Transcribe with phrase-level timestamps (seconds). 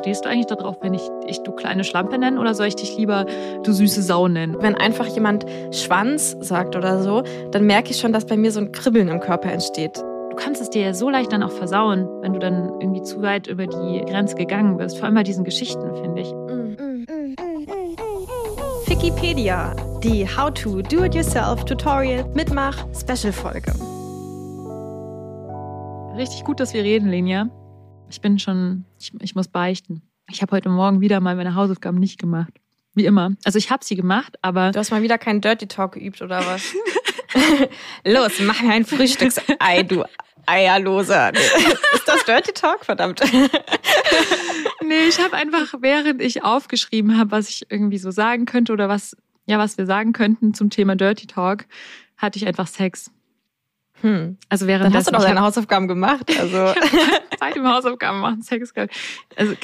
[0.00, 2.96] Stehst du eigentlich darauf, wenn ich dich du kleine Schlampe nenne oder soll ich dich
[2.96, 3.26] lieber
[3.64, 4.56] du süße Sau nennen?
[4.60, 8.60] Wenn einfach jemand Schwanz sagt oder so, dann merke ich schon, dass bei mir so
[8.60, 9.96] ein Kribbeln im Körper entsteht.
[10.30, 13.22] Du kannst es dir ja so leicht dann auch versauen, wenn du dann irgendwie zu
[13.22, 14.98] weit über die Grenze gegangen bist.
[14.98, 16.32] Vor allem bei diesen Geschichten, finde ich.
[18.86, 19.74] Wikipedia,
[20.04, 23.72] die How to Do It Yourself Tutorial Mitmach Special Folge.
[26.16, 27.48] Richtig gut, dass wir reden, Lenia.
[28.10, 30.02] Ich bin schon, ich, ich muss beichten.
[30.30, 32.52] Ich habe heute Morgen wieder mal meine Hausaufgaben nicht gemacht.
[32.94, 33.32] Wie immer.
[33.44, 34.72] Also ich habe sie gemacht, aber.
[34.72, 36.74] Du hast mal wieder keinen Dirty Talk geübt, oder was?
[38.04, 40.04] Los, mach mir ein Frühstücksei, du
[40.46, 41.34] Eierloser.
[41.34, 42.84] Ist das Dirty Talk?
[42.84, 43.20] Verdammt.
[44.82, 48.88] nee, ich habe einfach, während ich aufgeschrieben habe, was ich irgendwie so sagen könnte oder
[48.88, 49.16] was,
[49.46, 51.66] ja, was wir sagen könnten zum Thema Dirty Talk,
[52.16, 53.10] hatte ich einfach Sex.
[54.02, 54.36] Hm.
[54.48, 56.30] Also während Dann hast du doch deine Hausaufgaben gemacht.
[56.38, 56.72] Also
[57.38, 58.72] Zeit im Hausaufgaben machen, Sex.
[59.36, 59.54] Also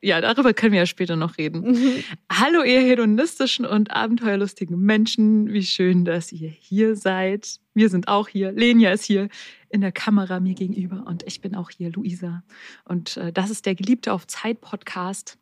[0.00, 1.72] ja, darüber können wir ja später noch reden.
[1.72, 2.04] Mhm.
[2.30, 7.60] Hallo ihr hedonistischen und abenteuerlustigen Menschen, wie schön, dass ihr hier seid.
[7.74, 8.52] Wir sind auch hier.
[8.52, 9.28] Lenia ist hier
[9.68, 12.42] in der Kamera mir gegenüber und ich bin auch hier, Luisa.
[12.84, 15.38] Und äh, das ist der Geliebte auf Zeit Podcast.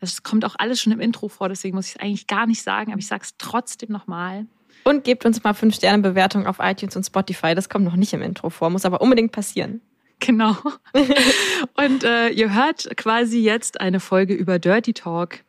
[0.00, 2.62] Das kommt auch alles schon im Intro vor, deswegen muss ich es eigentlich gar nicht
[2.62, 4.46] sagen, aber ich sage es trotzdem nochmal.
[4.84, 7.54] Und gebt uns mal 5-Sterne-Bewertung auf iTunes und Spotify.
[7.54, 9.80] Das kommt noch nicht im Intro vor, muss aber unbedingt passieren.
[10.20, 10.56] Genau.
[11.74, 15.40] und äh, ihr hört quasi jetzt eine Folge über Dirty Talk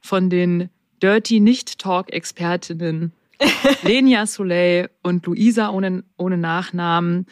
[0.00, 0.70] von den
[1.02, 3.12] Dirty Nicht-Talk-Expertinnen
[3.82, 7.26] Lenia Soleil und Luisa ohne, ohne Nachnamen.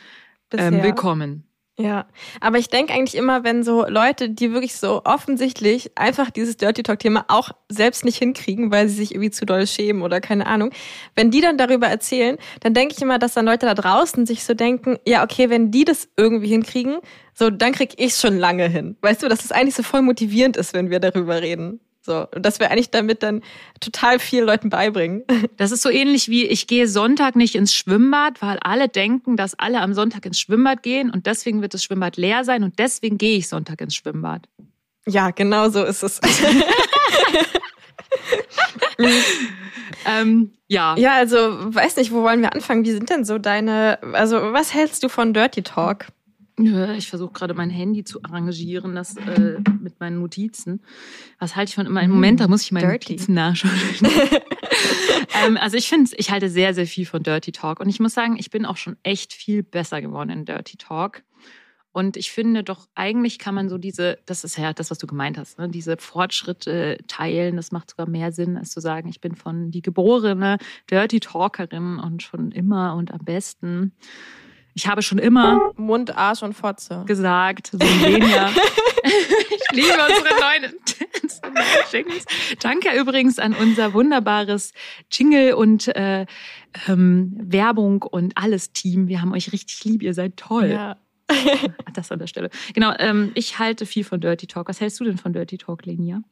[0.52, 1.44] Ähm, willkommen.
[1.77, 2.06] Ja,
[2.41, 6.84] aber ich denke eigentlich immer, wenn so Leute, die wirklich so offensichtlich einfach dieses Dirty
[6.84, 10.70] Talk-Thema auch selbst nicht hinkriegen, weil sie sich irgendwie zu doll schämen oder keine Ahnung,
[11.17, 14.45] wenn die dann darüber erzählen, dann denke ich immer, dass dann Leute da draußen sich
[14.45, 16.98] so denken, ja, okay, wenn die das irgendwie hinkriegen,
[17.34, 18.97] so, dann krieg ich schon lange hin.
[19.00, 21.80] Weißt du, dass es das eigentlich so voll motivierend ist, wenn wir darüber reden.
[22.05, 23.42] So, und dass wir eigentlich damit dann
[23.80, 25.24] total vielen Leuten beibringen.
[25.56, 29.58] Das ist so ähnlich wie ich gehe Sonntag nicht ins Schwimmbad, weil alle denken, dass
[29.58, 33.18] alle am Sonntag ins Schwimmbad gehen und deswegen wird das Schwimmbad leer sein und deswegen
[33.18, 34.48] gehe ich Sonntag ins Schwimmbad.
[35.06, 36.20] Ja, genau so ist es.
[40.06, 40.96] ähm, ja.
[40.96, 42.84] Ja, also weiß nicht, wo wollen wir anfangen?
[42.84, 46.06] Wie sind denn so deine, also was hältst du von Dirty Talk?
[46.57, 50.83] Ich versuche gerade mein Handy zu arrangieren, das äh, mit meinen Notizen.
[51.41, 52.01] Was halte ich von immer?
[52.01, 53.15] Im Moment, da muss ich meine Dirty.
[53.15, 53.73] Notizen nachschauen.
[55.45, 57.81] ähm, also ich finde, ich halte sehr, sehr viel von Dirty Talk.
[57.81, 61.25] Und ich muss sagen, ich bin auch schon echt viel besser geworden in Dirty Talk.
[61.91, 65.07] Und ich finde doch, eigentlich kann man so diese, das ist ja das, was du
[65.07, 65.69] gemeint hast, ne?
[65.69, 67.57] diese Fortschritte teilen.
[67.57, 71.98] Das macht sogar mehr Sinn, als zu sagen, ich bin von die geborene Dirty Talkerin
[71.98, 73.92] und schon immer und am besten.
[74.74, 77.86] Ich habe schon immer Mund, Arsch und Fotze gesagt, so ich
[79.73, 80.74] liebe unsere neuen
[81.92, 82.24] Jingles.
[82.61, 84.73] Danke übrigens an unser wunderbares
[85.11, 86.27] Jingle und äh,
[86.89, 89.08] ähm, Werbung und alles Team.
[89.08, 90.70] Wir haben euch richtig lieb, ihr seid toll.
[90.70, 90.96] Ja.
[91.95, 92.51] das an der Stelle.
[92.74, 94.68] Genau, ähm, ich halte viel von Dirty Talk.
[94.68, 96.23] Was hältst du denn von Dirty Talk, Lenia?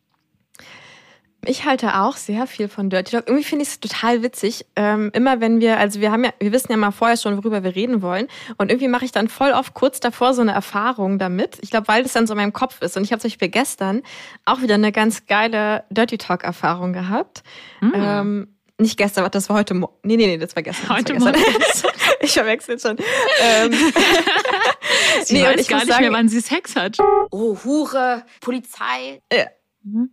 [1.44, 3.26] Ich halte auch sehr viel von Dirty Talk.
[3.26, 4.64] Irgendwie finde ich es total witzig.
[4.76, 7.64] Ähm, immer wenn wir, also wir haben ja, wir wissen ja mal vorher schon, worüber
[7.64, 8.28] wir reden wollen.
[8.58, 11.58] Und irgendwie mache ich dann voll oft kurz davor so eine Erfahrung damit.
[11.60, 12.96] Ich glaube, weil das dann so in meinem Kopf ist.
[12.96, 14.02] Und ich habe zum Beispiel gestern
[14.44, 17.42] auch wieder eine ganz geile Dirty Talk-Erfahrung gehabt.
[17.80, 17.92] Mhm.
[17.96, 19.94] Ähm, nicht gestern, das war heute Morgen.
[20.04, 20.96] Nee, nee, nee, das war gestern.
[20.96, 21.34] Heute Morgen.
[22.20, 22.98] ich verwechsel schon.
[23.40, 23.72] ähm,
[25.24, 26.98] sie nee, weiß ich gar nicht sagen, mehr, wann sie Sex hat.
[27.32, 29.20] Oh, Hure, Polizei.
[29.32, 29.46] Ja.
[29.84, 30.10] Mhm.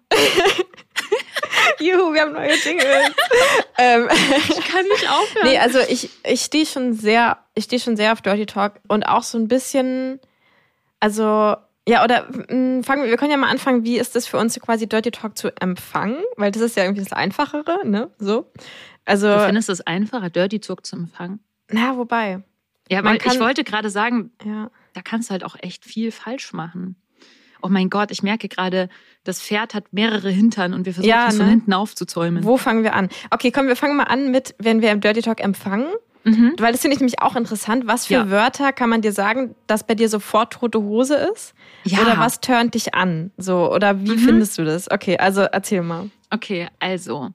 [1.79, 3.11] Juhu, wir haben neue Jingles.
[3.77, 4.07] ähm,
[4.49, 5.47] ich kann nicht aufhören.
[5.47, 9.03] Nee, also ich, ich stehe schon sehr, ich stehe schon sehr auf Dirty Talk und
[9.03, 10.19] auch so ein bisschen,
[10.99, 11.55] also
[11.87, 14.37] ja, oder mh, hm, fangen wir, wir können ja mal anfangen, wie ist das für
[14.37, 16.21] uns quasi Dirty Talk zu empfangen?
[16.37, 18.11] Weil das ist ja irgendwie das Einfachere, ne?
[18.19, 18.51] So.
[19.05, 21.39] Also, du findest es einfacher, Dirty Talk zu empfangen?
[21.69, 22.43] Na, wobei.
[22.89, 24.69] Ja, weil kann, ich wollte gerade sagen, ja.
[24.93, 26.95] da kannst du halt auch echt viel falsch machen
[27.61, 28.89] oh mein Gott, ich merke gerade,
[29.23, 31.39] das Pferd hat mehrere Hintern und wir versuchen ja, es ne?
[31.39, 32.43] von hinten aufzuzäumen.
[32.43, 33.09] Wo fangen wir an?
[33.31, 35.87] Okay, komm, wir fangen mal an mit, wenn wir im Dirty Talk empfangen.
[36.23, 36.55] Mhm.
[36.57, 37.87] Weil das finde ich nämlich auch interessant.
[37.87, 38.29] Was für ja.
[38.29, 41.53] Wörter kann man dir sagen, dass bei dir sofort tote Hose ist?
[41.85, 42.01] Ja.
[42.01, 43.31] Oder was turnt dich an?
[43.37, 44.19] So, oder wie mhm.
[44.19, 44.91] findest du das?
[44.91, 46.09] Okay, also erzähl mal.
[46.29, 47.29] Okay, also.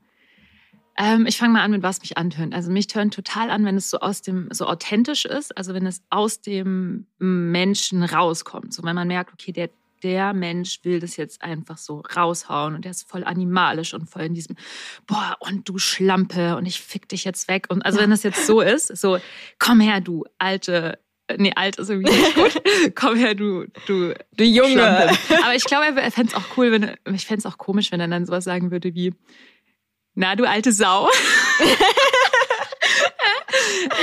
[0.97, 2.55] Ähm, ich fange mal an mit was mich antönt.
[2.55, 5.87] Also mich tönt total an, wenn es so aus dem, so authentisch ist, also wenn
[5.87, 8.73] es aus dem Menschen rauskommt.
[8.73, 9.71] So wenn man merkt, okay, der
[10.05, 14.23] der Mensch will das jetzt einfach so raushauen und der ist voll animalisch und voll
[14.23, 14.57] in diesem,
[15.07, 17.67] boah, und du Schlampe und ich fick dich jetzt weg.
[17.71, 19.19] Und also wenn das jetzt so ist, so,
[19.59, 20.99] komm her, du alte
[21.39, 22.63] Nee, alt ist irgendwie nicht gut.
[22.95, 24.73] Komm her, du, du, du Junge.
[24.73, 25.19] Schlampe.
[25.43, 28.01] Aber ich glaube, er fände es auch cool, wenn ich fände es auch komisch, wenn
[28.01, 29.15] er dann sowas sagen würde wie,
[30.15, 31.09] na, du alte Sau.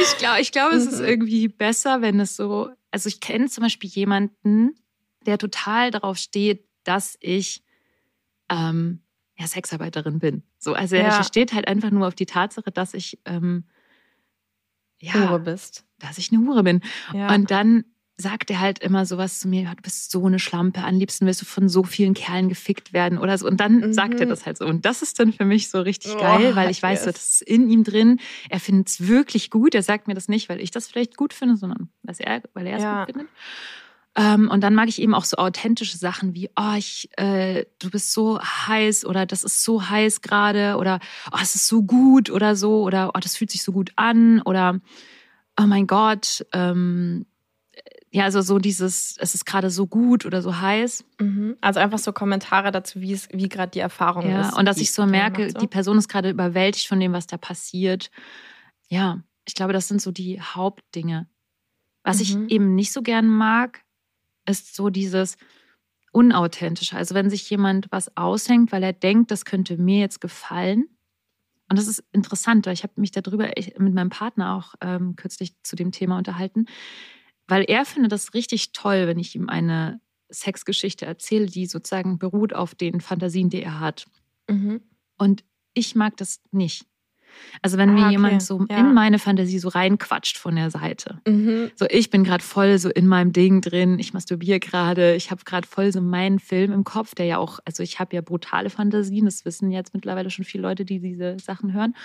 [0.01, 1.05] ich glaube, ich glaube, es ist mhm.
[1.05, 4.73] irgendwie besser, wenn es so, also ich kenne zum Beispiel jemanden,
[5.25, 7.63] der total darauf steht, dass ich
[8.49, 9.01] ähm,
[9.37, 10.43] ja, Sexarbeiterin bin.
[10.59, 11.03] So, also ja.
[11.03, 13.65] er steht halt einfach nur auf die Tatsache, dass ich ähm,
[14.99, 15.85] ja, Hure bist.
[15.99, 16.81] Dass ich eine Hure bin.
[17.13, 17.33] Ja.
[17.33, 17.85] Und dann
[18.17, 21.41] sagt er halt immer sowas zu mir, du bist so eine Schlampe, am liebsten wirst
[21.41, 23.47] du von so vielen Kerlen gefickt werden oder so.
[23.47, 23.93] Und dann mhm.
[23.93, 24.65] sagt er das halt so.
[24.65, 27.05] Und das ist dann für mich so richtig oh, geil, weil ich weiß, yes.
[27.05, 28.19] so, das ist in ihm drin.
[28.49, 29.73] Er findet es wirklich gut.
[29.73, 32.67] Er sagt mir das nicht, weil ich das vielleicht gut finde, sondern weil er, weil
[32.67, 33.05] er es ja.
[33.05, 33.31] gut findet.
[34.15, 37.89] Ähm, und dann mag ich eben auch so authentische Sachen wie, oh, ich, äh, du
[37.89, 40.99] bist so heiß oder das ist so heiß gerade oder
[41.31, 44.41] oh, es ist so gut oder so oder oh, das fühlt sich so gut an
[44.41, 44.79] oder
[45.57, 47.25] oh mein Gott, ähm,
[48.13, 51.05] ja, also so dieses, es ist gerade so gut oder so heiß.
[51.19, 51.55] Mhm.
[51.61, 54.57] Also einfach so Kommentare dazu, wie es, wie gerade die Erfahrung ja, ist.
[54.57, 55.59] Und dass ich so merke, so.
[55.59, 58.11] die Person ist gerade überwältigt von dem, was da passiert.
[58.89, 61.27] Ja, ich glaube, das sind so die Hauptdinge.
[62.03, 62.21] Was mhm.
[62.21, 63.81] ich eben nicht so gern mag,
[64.51, 65.37] ist so dieses
[66.11, 66.97] Unauthentische.
[66.97, 70.85] Also wenn sich jemand was aushängt, weil er denkt, das könnte mir jetzt gefallen.
[71.69, 75.55] Und das ist interessant, weil ich habe mich darüber mit meinem Partner auch ähm, kürzlich
[75.63, 76.65] zu dem Thema unterhalten,
[77.47, 82.53] weil er findet das richtig toll, wenn ich ihm eine Sexgeschichte erzähle, die sozusagen beruht
[82.53, 84.05] auf den Fantasien, die er hat.
[84.49, 84.81] Mhm.
[85.17, 86.85] Und ich mag das nicht.
[87.61, 88.11] Also wenn ah, mir okay.
[88.11, 88.77] jemand so ja.
[88.77, 91.19] in meine Fantasie so reinquatscht von der Seite.
[91.27, 91.71] Mhm.
[91.75, 95.43] So ich bin gerade voll so in meinem Ding drin, ich masturbiere gerade, ich habe
[95.43, 98.69] gerade voll so meinen Film im Kopf, der ja auch, also ich habe ja brutale
[98.69, 101.95] Fantasien, das wissen jetzt mittlerweile schon viele Leute, die diese Sachen hören,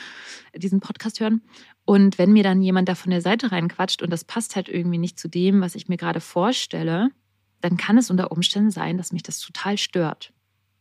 [0.55, 1.43] diesen Podcast hören.
[1.84, 4.99] Und wenn mir dann jemand da von der Seite reinquatscht und das passt halt irgendwie
[4.99, 7.11] nicht zu dem, was ich mir gerade vorstelle,
[7.61, 10.32] dann kann es unter Umständen sein, dass mich das total stört.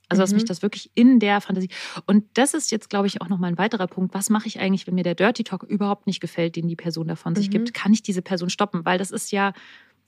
[0.09, 0.37] Also, dass mhm.
[0.37, 1.69] mich das wirklich in der Fantasie.
[2.05, 4.13] Und das ist jetzt, glaube ich, auch nochmal ein weiterer Punkt.
[4.13, 7.07] Was mache ich eigentlich, wenn mir der Dirty Talk überhaupt nicht gefällt, den die Person
[7.07, 7.37] davon mhm.
[7.37, 7.73] sich gibt?
[7.73, 8.85] Kann ich diese Person stoppen?
[8.85, 9.53] Weil das ist ja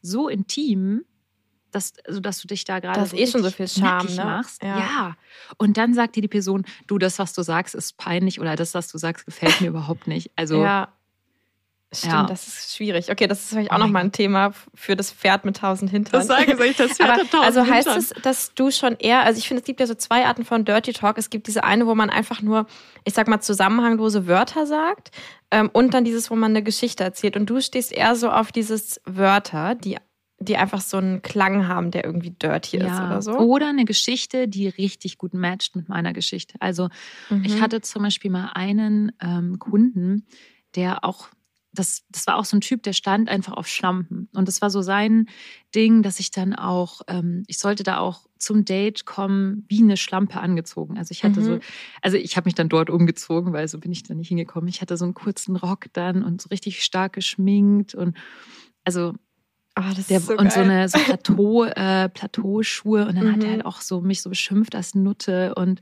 [0.01, 1.03] so intim,
[1.71, 2.99] dass, also, dass du dich da gerade.
[2.99, 4.23] Das ist eh schon so viel Charme, ne?
[4.23, 4.63] machst.
[4.63, 4.77] Ja.
[4.77, 5.17] ja.
[5.57, 8.73] Und dann sagt dir die Person, du, das, was du sagst, ist peinlich oder das,
[8.73, 10.31] was du sagst, gefällt mir überhaupt nicht.
[10.35, 10.61] Also.
[10.61, 10.93] Ja.
[11.93, 12.23] Stimmt, ja.
[12.25, 13.09] das ist schwierig.
[13.09, 16.19] Okay, das ist vielleicht auch oh nochmal ein Thema für das Pferd mit tausend Hintern.
[16.19, 19.39] Das sage ich, das Pferd mit tausend Also heißt es, dass du schon eher, also
[19.39, 21.17] ich finde, es gibt ja so zwei Arten von Dirty Talk.
[21.17, 22.67] Es gibt diese eine, wo man einfach nur,
[23.05, 25.11] ich sag mal, zusammenhanglose Wörter sagt
[25.49, 27.37] ähm, und dann dieses, wo man eine Geschichte erzählt.
[27.37, 29.97] Und du stehst eher so auf dieses Wörter, die
[30.39, 32.85] die einfach so einen Klang haben, der irgendwie dirty ja.
[32.85, 33.39] ist oder so.
[33.39, 36.57] Oder eine Geschichte, die richtig gut matcht mit meiner Geschichte.
[36.59, 36.89] Also
[37.31, 37.43] mhm.
[37.43, 40.27] ich hatte zum Beispiel mal einen ähm, Kunden,
[40.75, 41.29] der auch
[41.77, 44.29] das, das war auch so ein Typ, der stand einfach auf Schlampen.
[44.33, 45.27] Und das war so sein
[45.75, 49.97] Ding, dass ich dann auch, ähm, ich sollte da auch zum Date kommen, wie eine
[49.97, 50.97] Schlampe angezogen.
[50.97, 51.45] Also ich hatte mhm.
[51.45, 51.59] so,
[52.01, 54.67] also ich habe mich dann dort umgezogen, weil so bin ich da nicht hingekommen.
[54.67, 58.17] Ich hatte so einen kurzen Rock dann und so richtig stark geschminkt und
[58.83, 59.13] also
[59.77, 63.33] Oh, der, so und so eine so Plateau, äh, Plateauschuhe und dann mhm.
[63.33, 65.81] hat er halt auch so mich so beschimpft als Nutte und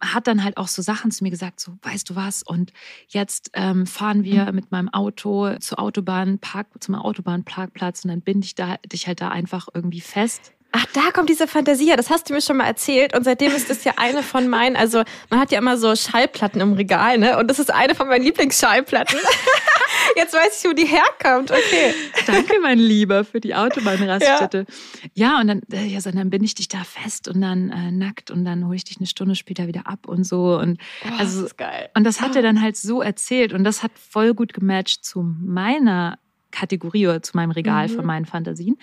[0.00, 2.72] hat dann halt auch so Sachen zu mir gesagt, so weißt du was und
[3.08, 4.54] jetzt ähm, fahren wir mhm.
[4.54, 9.20] mit meinem Auto zur Autobahn, Park, zum Autobahnparkplatz und dann binde ich da, dich halt
[9.20, 10.52] da einfach irgendwie fest.
[10.72, 11.98] Ach, da kommt diese Fantasie her.
[11.98, 13.14] Das hast du mir schon mal erzählt.
[13.14, 16.62] Und seitdem ist das ja eine von meinen, also man hat ja immer so Schallplatten
[16.62, 17.38] im Regal, ne?
[17.38, 19.18] Und das ist eine von meinen Lieblingsschallplatten.
[20.16, 21.50] Jetzt weiß ich, wo die herkommt.
[21.50, 21.94] Okay.
[22.26, 24.66] Danke, mein Lieber, für die Autobahnraststätte.
[25.14, 25.32] Ja.
[25.32, 27.90] ja, und dann, äh, ja, so, dann bin ich dich da fest und dann äh,
[27.90, 30.58] nackt und dann hole ich dich eine Stunde später wieder ab und so.
[30.58, 31.90] Und oh, also, das ist geil.
[31.94, 35.22] Und das hat er dann halt so erzählt und das hat voll gut gematcht zu
[35.22, 36.18] meiner
[36.50, 37.94] Kategorie oder zu meinem Regal mhm.
[37.94, 38.76] von meinen Fantasien.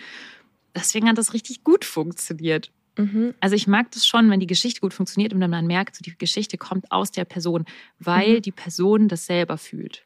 [0.76, 2.72] Deswegen hat das richtig gut funktioniert.
[2.98, 3.34] Mhm.
[3.40, 6.04] Also ich mag das schon, wenn die Geschichte gut funktioniert und dann man merkt, so
[6.04, 7.66] die Geschichte kommt aus der Person,
[8.00, 8.42] weil mhm.
[8.42, 10.06] die Person das selber fühlt.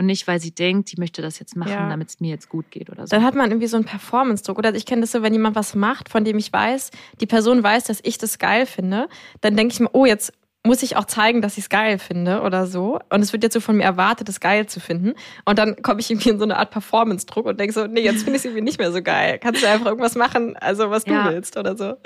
[0.00, 1.86] Und nicht, weil sie denkt, die möchte das jetzt machen, ja.
[1.86, 3.10] damit es mir jetzt gut geht oder so.
[3.14, 4.56] Dann hat man irgendwie so einen Performance-Druck.
[4.56, 6.90] Oder ich kenne das so, wenn jemand was macht, von dem ich weiß,
[7.20, 9.10] die Person weiß, dass ich das geil finde,
[9.42, 10.32] dann denke ich mir, oh, jetzt
[10.64, 12.98] muss ich auch zeigen, dass ich es geil finde oder so.
[13.10, 15.12] Und es wird jetzt so von mir erwartet, es geil zu finden.
[15.44, 18.22] Und dann komme ich irgendwie in so eine Art Performance-Druck und denke so, nee, jetzt
[18.22, 19.38] finde ich es irgendwie nicht mehr so geil.
[19.38, 21.24] Kannst du einfach irgendwas machen, also was ja.
[21.24, 21.98] du willst oder so.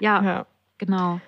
[0.00, 0.46] Ja, ja.
[0.76, 1.18] genau.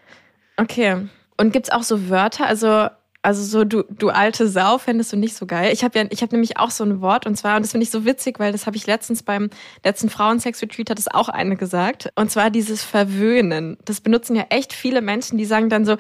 [0.59, 1.09] Okay.
[1.39, 2.91] Und gibt es auch so Wörter, also
[3.23, 5.73] also so du du alte Sau fändest du nicht so geil.
[5.73, 7.85] Ich habe ja ich habe nämlich auch so ein Wort und zwar und das finde
[7.85, 9.51] ich so witzig, weil das habe ich letztens beim
[9.85, 13.77] letzten Frauensex Retreat hat es auch eine gesagt und zwar dieses verwöhnen.
[13.85, 15.97] Das benutzen ja echt viele Menschen, die sagen dann so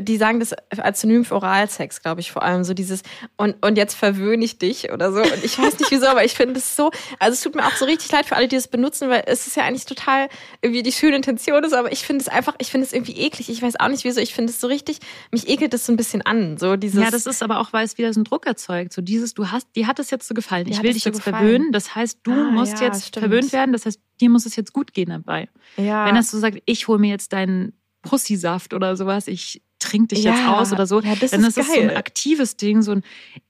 [0.00, 3.02] die sagen das als Synonym für Oralsex, glaube ich, vor allem so dieses
[3.36, 5.20] und, und jetzt verwöhne ich dich oder so.
[5.20, 7.76] Und ich weiß nicht wieso, aber ich finde es so, also es tut mir auch
[7.76, 10.28] so richtig leid für alle, die das benutzen, weil es ist ja eigentlich total
[10.60, 13.48] irgendwie die schöne Intention ist, aber ich finde es einfach, ich finde es irgendwie eklig.
[13.48, 14.98] Ich weiß auch nicht wieso, ich finde es so richtig,
[15.30, 16.58] mich ekelt das so ein bisschen an.
[16.58, 18.92] So dieses ja, das ist aber auch, weil es wieder so einen Druck erzeugt.
[18.92, 20.66] So dieses, du hast, die hat es jetzt so gefallen.
[20.68, 21.36] Ich will dich jetzt gefallen.
[21.36, 21.72] verwöhnen.
[21.72, 23.24] Das heißt, du ah, musst ja, jetzt stimmt.
[23.24, 23.72] verwöhnt werden.
[23.72, 25.48] Das heißt, dir muss es jetzt gut gehen dabei.
[25.76, 26.06] Ja.
[26.06, 27.72] Wenn das so sagt, ich hole mir jetzt deinen
[28.02, 31.00] Pussysaft oder sowas, ich trink dich ja, jetzt aus oder so.
[31.00, 33.02] Ja, das dann ist, ist so ein aktives Ding, so ein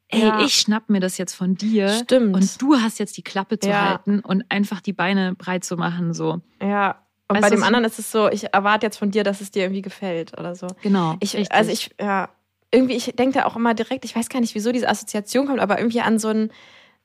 [0.09, 0.40] ey, ja.
[0.40, 2.35] ich schnapp mir das jetzt von dir Stimmt.
[2.35, 3.90] und du hast jetzt die Klappe zu ja.
[3.90, 6.40] halten und einfach die Beine breit zu machen, so.
[6.62, 7.02] Ja.
[7.28, 9.50] Und weißt bei dem anderen ist es so, ich erwarte jetzt von dir, dass es
[9.50, 10.69] dir irgendwie gefällt oder so.
[10.83, 11.16] Genau.
[11.19, 12.28] Ich, also ich, ja,
[12.71, 15.59] irgendwie, ich denke da auch immer direkt, ich weiß gar nicht, wieso diese Assoziation kommt,
[15.59, 16.52] aber irgendwie an so einen,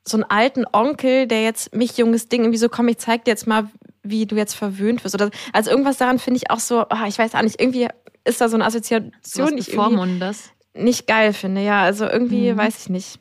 [0.06, 3.32] so einen alten Onkel, der jetzt mich junges Ding irgendwie so, komm, ich zeig dir
[3.32, 3.68] jetzt mal,
[4.02, 5.14] wie du jetzt verwöhnt wirst.
[5.14, 7.88] Oder, also irgendwas daran finde ich auch so, oh, ich weiß auch nicht, irgendwie
[8.24, 9.74] ist da so eine Assoziation, ich
[10.18, 10.50] das?
[10.74, 11.62] nicht geil finde.
[11.62, 12.56] Ja, also irgendwie mhm.
[12.56, 13.18] weiß ich nicht.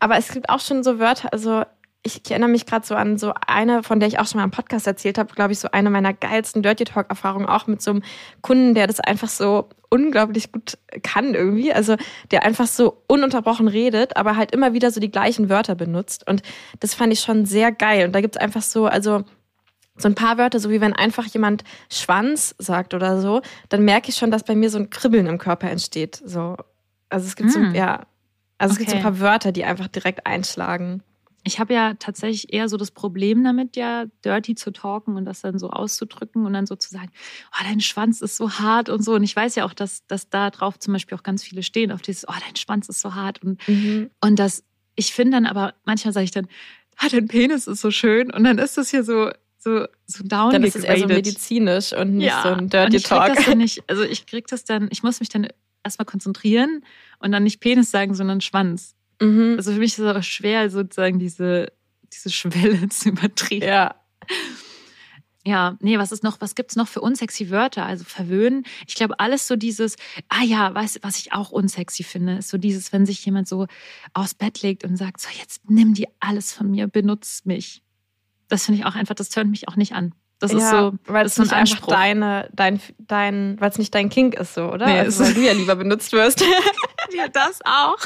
[0.00, 1.62] Aber es gibt auch schon so Wörter, also
[2.04, 4.44] ich, ich erinnere mich gerade so an so eine, von der ich auch schon mal
[4.44, 7.92] im Podcast erzählt habe, glaube ich, so eine meiner geilsten Dirty Talk-Erfahrungen auch mit so
[7.92, 8.02] einem
[8.40, 11.72] Kunden, der das einfach so unglaublich gut kann irgendwie.
[11.72, 11.96] Also
[12.32, 16.26] der einfach so ununterbrochen redet, aber halt immer wieder so die gleichen Wörter benutzt.
[16.28, 16.42] Und
[16.80, 18.06] das fand ich schon sehr geil.
[18.06, 19.24] Und da gibt es einfach so, also
[19.96, 24.08] so ein paar Wörter, so wie wenn einfach jemand Schwanz sagt oder so, dann merke
[24.08, 26.22] ich schon, dass bei mir so ein Kribbeln im Körper entsteht.
[26.24, 26.56] So.
[27.08, 27.52] Also es gibt mm.
[27.52, 27.74] so, hm.
[27.74, 28.06] ja,
[28.58, 28.72] also okay.
[28.72, 31.02] es gibt so ein paar Wörter, die einfach direkt einschlagen.
[31.44, 35.40] Ich habe ja tatsächlich eher so das Problem damit, ja, dirty zu talken und das
[35.40, 37.10] dann so auszudrücken und dann so zu sagen,
[37.50, 39.14] oh, dein Schwanz ist so hart und so.
[39.14, 41.90] Und ich weiß ja auch, dass, dass da drauf zum Beispiel auch ganz viele stehen,
[41.90, 43.42] auf dieses, oh, dein Schwanz ist so hart.
[43.42, 44.10] Und, mhm.
[44.20, 44.62] und das,
[44.94, 46.46] ich finde dann aber, manchmal sage ich dann,
[46.98, 48.32] ah, dein Penis ist so schön.
[48.32, 51.92] Und dann ist das hier so, so, so down Dann ist es eher so medizinisch
[51.92, 53.34] und nicht ja, so ein Dirty ich Talk.
[53.34, 55.46] Das dann nicht, also ich krieg das dann, ich muss mich dann
[55.84, 56.84] erstmal konzentrieren
[57.20, 58.96] und dann nicht Penis sagen, sondern Schwanz.
[59.20, 59.54] Mhm.
[59.56, 61.72] Also für mich ist es auch schwer, sozusagen diese,
[62.12, 63.68] diese Schwelle zu übertreten.
[63.68, 63.94] Ja.
[65.44, 67.84] Ja, nee, was ist noch, was gibt's noch für unsexy Wörter?
[67.84, 68.64] Also verwöhnen.
[68.86, 69.96] Ich glaube, alles so dieses,
[70.28, 73.66] ah ja, was, was ich auch unsexy finde, ist so dieses, wenn sich jemand so
[74.12, 77.82] aufs Bett legt und sagt, so jetzt nimm dir alles von mir, benutz mich
[78.52, 80.14] das finde ich auch einfach, das tönt mich auch nicht an.
[80.42, 84.08] Das ja, ist so, weil es nicht einfach deine, dein, dein, weil es nicht dein
[84.08, 84.86] Kink ist, so, oder?
[84.86, 86.40] Nee, also, weil du ja lieber benutzt wirst.
[87.14, 87.98] ja, das auch.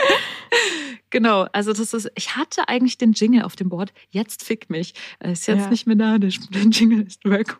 [1.10, 4.94] genau, also das ist, ich hatte eigentlich den Jingle auf dem Board, jetzt fick mich.
[5.20, 5.70] Ist jetzt ja.
[5.70, 7.56] nicht mehr da, der, Jingle ist weg.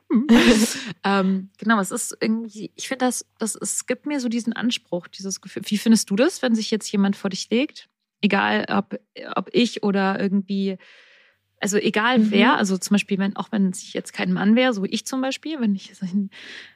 [1.05, 5.07] ähm, genau, es ist irgendwie, ich finde das, das, es gibt mir so diesen Anspruch,
[5.07, 5.63] dieses Gefühl.
[5.67, 7.89] Wie findest du das, wenn sich jetzt jemand vor dich legt?
[8.21, 8.99] Egal, ob,
[9.37, 10.79] ob ich oder irgendwie
[11.63, 12.31] also egal mhm.
[12.31, 15.21] wer, also zum Beispiel, wenn, auch wenn es jetzt kein Mann wäre, so ich zum
[15.21, 16.31] Beispiel, wenn ich so hin,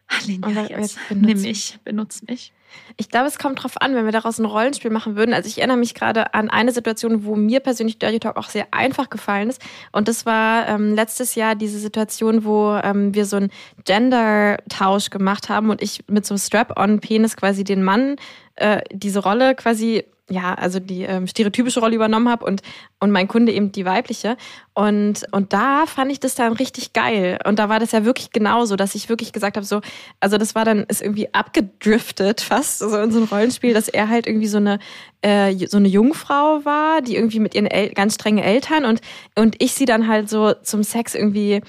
[0.07, 2.53] Alinja, jetzt, jetzt nimm mich, benutze mich.
[2.97, 5.35] Ich glaube, es kommt drauf an, wenn wir daraus ein Rollenspiel machen würden.
[5.35, 8.69] Also ich erinnere mich gerade an eine Situation, wo mir persönlich Dirty Talk auch sehr
[8.71, 9.63] einfach gefallen ist.
[9.93, 13.51] Und das war ähm, letztes Jahr diese Situation, wo ähm, wir so einen
[13.85, 18.17] Gender-Tausch gemacht haben und ich mit so einem Strap-on-Penis quasi den Mann
[18.57, 22.63] äh, diese Rolle quasi ja, also die ähm, stereotypische Rolle übernommen habe und,
[22.99, 24.37] und mein Kunde eben die weibliche.
[24.75, 27.39] Und, und da fand ich das dann richtig geil.
[27.47, 29.81] Und da war das ja wirklich genauso, dass ich wirklich gesagt habe, so,
[30.19, 34.09] also das war dann, ist irgendwie abgedriftet fast, so in so ein Rollenspiel, dass er
[34.09, 34.81] halt irgendwie so eine,
[35.23, 39.01] äh, so eine Jungfrau war, die irgendwie mit ihren El ganz strengen Eltern und,
[39.37, 41.63] und ich sie dann halt so zum Sex irgendwie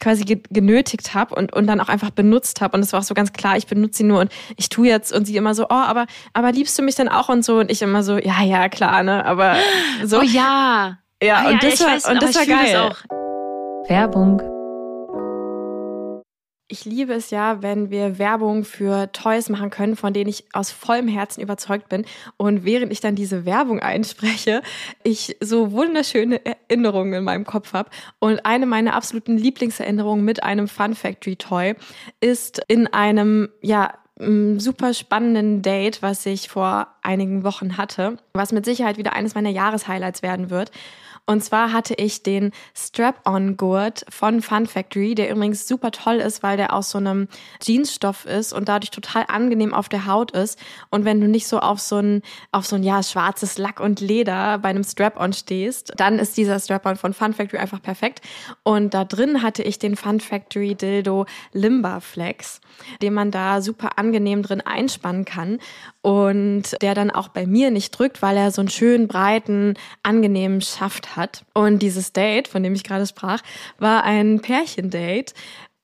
[0.00, 2.76] quasi genötigt habe und, und dann auch einfach benutzt habe.
[2.76, 5.12] Und es war auch so ganz klar, ich benutze sie nur und ich tue jetzt
[5.12, 7.58] und sie immer so, oh, aber, aber liebst du mich denn auch und so?
[7.58, 9.24] Und ich immer so, ja, ja, klar, ne?
[9.24, 9.56] Aber
[10.04, 10.20] so.
[10.20, 10.98] Oh ja.
[11.22, 12.72] Ja, oh, und ja, das war, weiß, und das war geil.
[12.72, 13.88] Das auch.
[13.88, 14.53] Werbung.
[16.66, 20.70] Ich liebe es ja, wenn wir Werbung für Toys machen können, von denen ich aus
[20.70, 22.06] vollem Herzen überzeugt bin.
[22.38, 24.62] Und während ich dann diese Werbung einspreche,
[25.02, 27.90] ich so wunderschöne Erinnerungen in meinem Kopf habe.
[28.18, 31.74] Und eine meiner absoluten Lieblingserinnerungen mit einem Fun Factory Toy
[32.20, 38.64] ist in einem, ja, super spannenden Date, was ich vor einigen Wochen hatte, was mit
[38.64, 40.70] Sicherheit wieder eines meiner Jahreshighlights werden wird.
[41.26, 46.58] Und zwar hatte ich den Strap-on-Gurt von Fun Factory, der übrigens super toll ist, weil
[46.58, 47.28] der aus so einem
[47.62, 50.58] Jeansstoff ist und dadurch total angenehm auf der Haut ist.
[50.90, 52.20] Und wenn du nicht so auf so ein,
[52.52, 56.60] auf so ein, ja, schwarzes Lack und Leder bei einem Strap-on stehst, dann ist dieser
[56.60, 58.20] Strap-on von Fun Factory einfach perfekt.
[58.62, 62.60] Und da drin hatte ich den Fun Factory Dildo Limba Flex,
[63.00, 65.58] den man da super angenehm drin einspannen kann
[66.02, 70.60] und der dann auch bei mir nicht drückt, weil er so einen schönen, breiten, angenehmen
[70.60, 71.13] Schaft hat.
[71.54, 73.40] Und dieses Date, von dem ich gerade sprach,
[73.78, 75.32] war ein Pärchendate.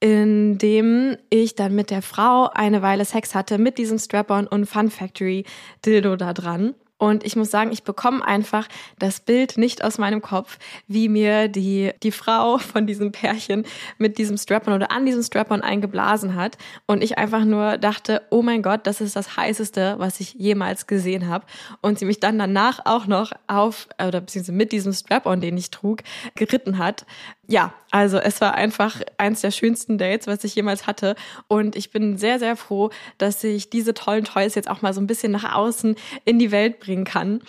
[0.03, 4.65] in dem ich dann mit der Frau eine Weile Sex hatte mit diesem Strap-on und
[4.65, 5.45] Fun Factory
[5.85, 6.75] Dildo da dran.
[7.01, 11.49] Und ich muss sagen, ich bekomme einfach das Bild nicht aus meinem Kopf, wie mir
[11.49, 13.65] die, die Frau von diesem Pärchen
[13.97, 16.59] mit diesem Strap-on oder an diesem Strap-on eingeblasen hat.
[16.87, 20.87] Und ich einfach nur dachte, oh mein Gott, das ist das heißeste, was ich jemals
[20.87, 21.47] gesehen habe.
[21.81, 25.71] Und sie mich dann danach auch noch auf, oder beziehungsweise mit diesem Strap-on, den ich
[25.71, 26.03] trug,
[26.35, 27.07] geritten hat.
[27.51, 31.17] Ja, also es war einfach eins der schönsten Dates, was ich jemals hatte.
[31.49, 35.01] Und ich bin sehr, sehr froh, dass ich diese tollen Toys jetzt auch mal so
[35.01, 37.41] ein bisschen nach außen in die Welt bringen kann.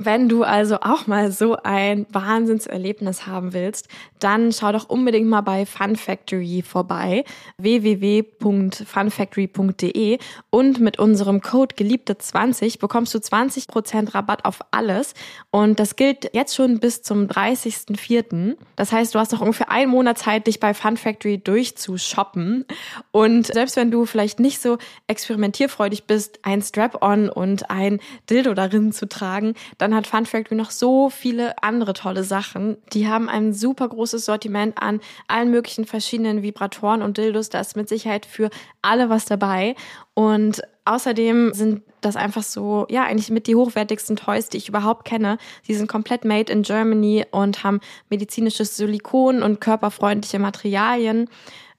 [0.00, 3.88] Wenn du also auch mal so ein Wahnsinnserlebnis haben willst,
[4.20, 7.24] dann schau doch unbedingt mal bei Fun Factory vorbei,
[7.58, 10.18] www.funfactory.de
[10.50, 15.14] und mit unserem Code Geliebte20 bekommst du 20% Rabatt auf alles.
[15.50, 18.56] Und das gilt jetzt schon bis zum 30.04.
[18.76, 22.66] Das heißt, du hast noch ungefähr einen Monat Zeit, dich bei Fun Factory durchzushoppen.
[23.10, 24.78] Und selbst wenn du vielleicht nicht so
[25.08, 27.98] experimentierfreudig bist, ein Strap-on und ein
[28.30, 32.76] Dildo darin zu tragen, dann dann hat Fun Factory noch so viele andere tolle Sachen.
[32.92, 37.48] Die haben ein super großes Sortiment an allen möglichen verschiedenen Vibratoren und Dildos.
[37.48, 38.50] Da ist mit Sicherheit für
[38.82, 39.76] alle was dabei.
[40.12, 45.06] Und außerdem sind das einfach so, ja, eigentlich mit die hochwertigsten Toys, die ich überhaupt
[45.06, 45.38] kenne.
[45.62, 47.80] Sie sind komplett made in Germany und haben
[48.10, 51.30] medizinisches Silikon und körperfreundliche Materialien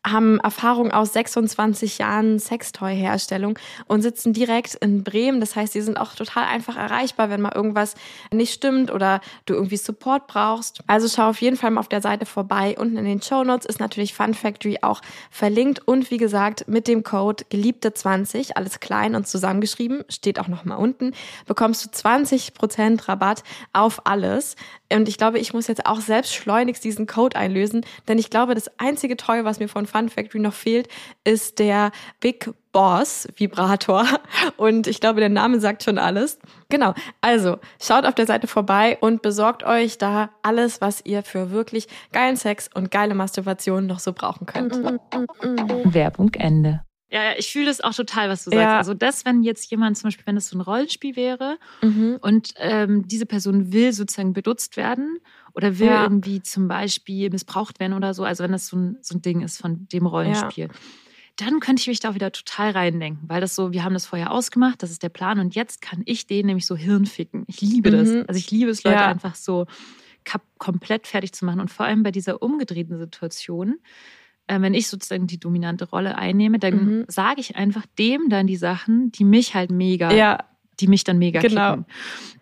[0.06, 5.40] haben Erfahrung aus 26 Jahren Sextoy-Herstellung und sitzen direkt in Bremen.
[5.40, 7.96] Das heißt, sie sind auch total einfach erreichbar, wenn mal irgendwas
[8.34, 10.82] nicht stimmt oder du irgendwie Support brauchst.
[10.88, 12.76] Also schau auf jeden Fall mal auf der Seite vorbei.
[12.78, 16.88] Unten in den Show Notes ist natürlich Fun Factory auch verlinkt und wie gesagt mit
[16.88, 21.14] dem Code Geliebte20, alles klein und zusammengeschrieben, steht auch nochmal unten,
[21.46, 24.56] bekommst du 20% Rabatt auf alles.
[24.92, 28.56] Und ich glaube, ich muss jetzt auch selbst schleunigst diesen Code einlösen, denn ich glaube,
[28.56, 30.88] das einzige Toy, was mir von Fun Factory noch fehlt,
[31.24, 34.06] ist der Big Boss Vibrator.
[34.58, 36.40] Und ich glaube, der Name sagt schon alles.
[36.70, 36.94] Genau.
[37.22, 41.88] Also, schaut auf der Seite vorbei und besorgt euch da alles, was ihr für wirklich
[42.12, 44.76] geilen Sex und geile Masturbation noch so brauchen könnt.
[45.94, 46.82] Werbung Ende.
[47.12, 48.62] Ja, ja, ich fühle das auch total, was du sagst.
[48.62, 48.78] Ja.
[48.78, 52.18] Also das, wenn jetzt jemand zum Beispiel, wenn es so ein Rollenspiel wäre mhm.
[52.22, 55.18] und ähm, diese Person will sozusagen benutzt werden
[55.54, 56.04] oder will ja.
[56.04, 59.42] irgendwie zum Beispiel missbraucht werden oder so, also wenn das so ein, so ein Ding
[59.42, 60.74] ist von dem Rollenspiel, ja.
[61.38, 64.06] dann könnte ich mich da auch wieder total reindenken, weil das so, wir haben das
[64.06, 67.44] vorher ausgemacht, das ist der Plan und jetzt kann ich den nämlich so hirnficken.
[67.48, 67.98] Ich liebe mhm.
[67.98, 68.28] das.
[68.28, 69.66] Also ich liebe es, Leute einfach so
[70.60, 73.80] komplett fertig zu machen und vor allem bei dieser umgedrehten Situation
[74.50, 77.06] äh, wenn ich sozusagen die dominante Rolle einnehme, dann mhm.
[77.08, 80.40] sage ich einfach dem dann die Sachen, die mich halt mega, ja.
[80.80, 81.72] die mich dann mega genau.
[81.72, 81.86] kicken.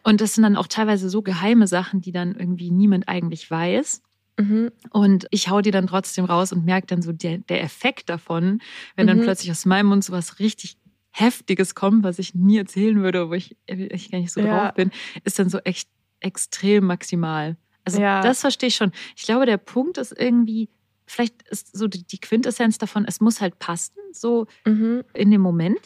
[0.04, 4.02] Und das sind dann auch teilweise so geheime Sachen, die dann irgendwie niemand eigentlich weiß.
[4.40, 4.72] Mhm.
[4.92, 8.62] Und ich hau die dann trotzdem raus und merke dann so der, der Effekt davon,
[8.96, 9.10] wenn mhm.
[9.10, 10.78] dann plötzlich aus meinem Mund so was richtig
[11.12, 14.66] Heftiges kommt, was ich nie erzählen würde, wo ich, ich gar nicht so ja.
[14.66, 14.92] drauf bin,
[15.24, 15.90] ist dann so echt
[16.20, 17.58] extrem maximal.
[17.84, 18.22] Also ja.
[18.22, 18.92] das verstehe ich schon.
[19.16, 20.70] Ich glaube, der Punkt ist irgendwie,
[21.08, 25.04] vielleicht ist so die Quintessenz davon, es muss halt passen, so mhm.
[25.14, 25.80] in dem Moment.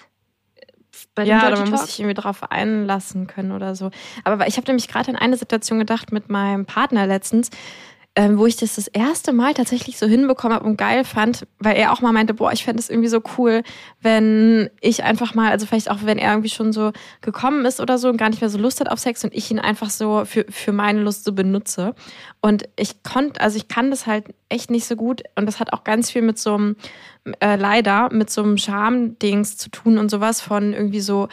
[1.16, 3.92] Bei ja, aber man muss sich irgendwie darauf einlassen können oder so.
[4.26, 7.50] Aber ich habe nämlich gerade an eine Situation gedacht mit meinem Partner letztens
[8.16, 11.78] ähm, wo ich das das erste Mal tatsächlich so hinbekommen habe und geil fand, weil
[11.78, 13.64] er auch mal meinte, boah, ich fände es irgendwie so cool,
[14.02, 17.98] wenn ich einfach mal, also vielleicht auch wenn er irgendwie schon so gekommen ist oder
[17.98, 20.26] so und gar nicht mehr so Lust hat auf Sex und ich ihn einfach so
[20.26, 21.96] für, für meine Lust so benutze.
[22.42, 25.72] Und ich konnte, also ich kann das halt echt nicht so gut und das hat
[25.72, 26.76] auch ganz viel mit so einem,
[27.40, 31.30] äh, leider, mit so einem Charme-Dings zu tun und sowas von irgendwie so,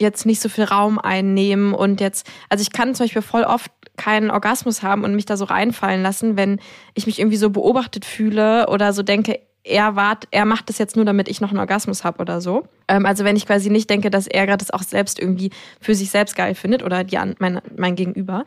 [0.00, 3.70] jetzt nicht so viel Raum einnehmen und jetzt, also ich kann zum Beispiel voll oft
[3.96, 6.60] keinen Orgasmus haben und mich da so reinfallen lassen, wenn
[6.94, 10.96] ich mich irgendwie so beobachtet fühle oder so denke, er wart, er macht das jetzt
[10.96, 12.68] nur, damit ich noch einen Orgasmus habe oder so.
[12.88, 15.94] Ähm, also wenn ich quasi nicht denke, dass er gerade das auch selbst irgendwie für
[15.94, 18.44] sich selbst geil findet oder die, mein, mein Gegenüber.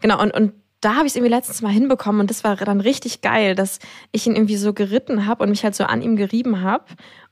[0.00, 2.80] Genau, und, und da habe ich es irgendwie letztens mal hinbekommen und das war dann
[2.80, 3.78] richtig geil, dass
[4.10, 6.84] ich ihn irgendwie so geritten habe und mich halt so an ihm gerieben habe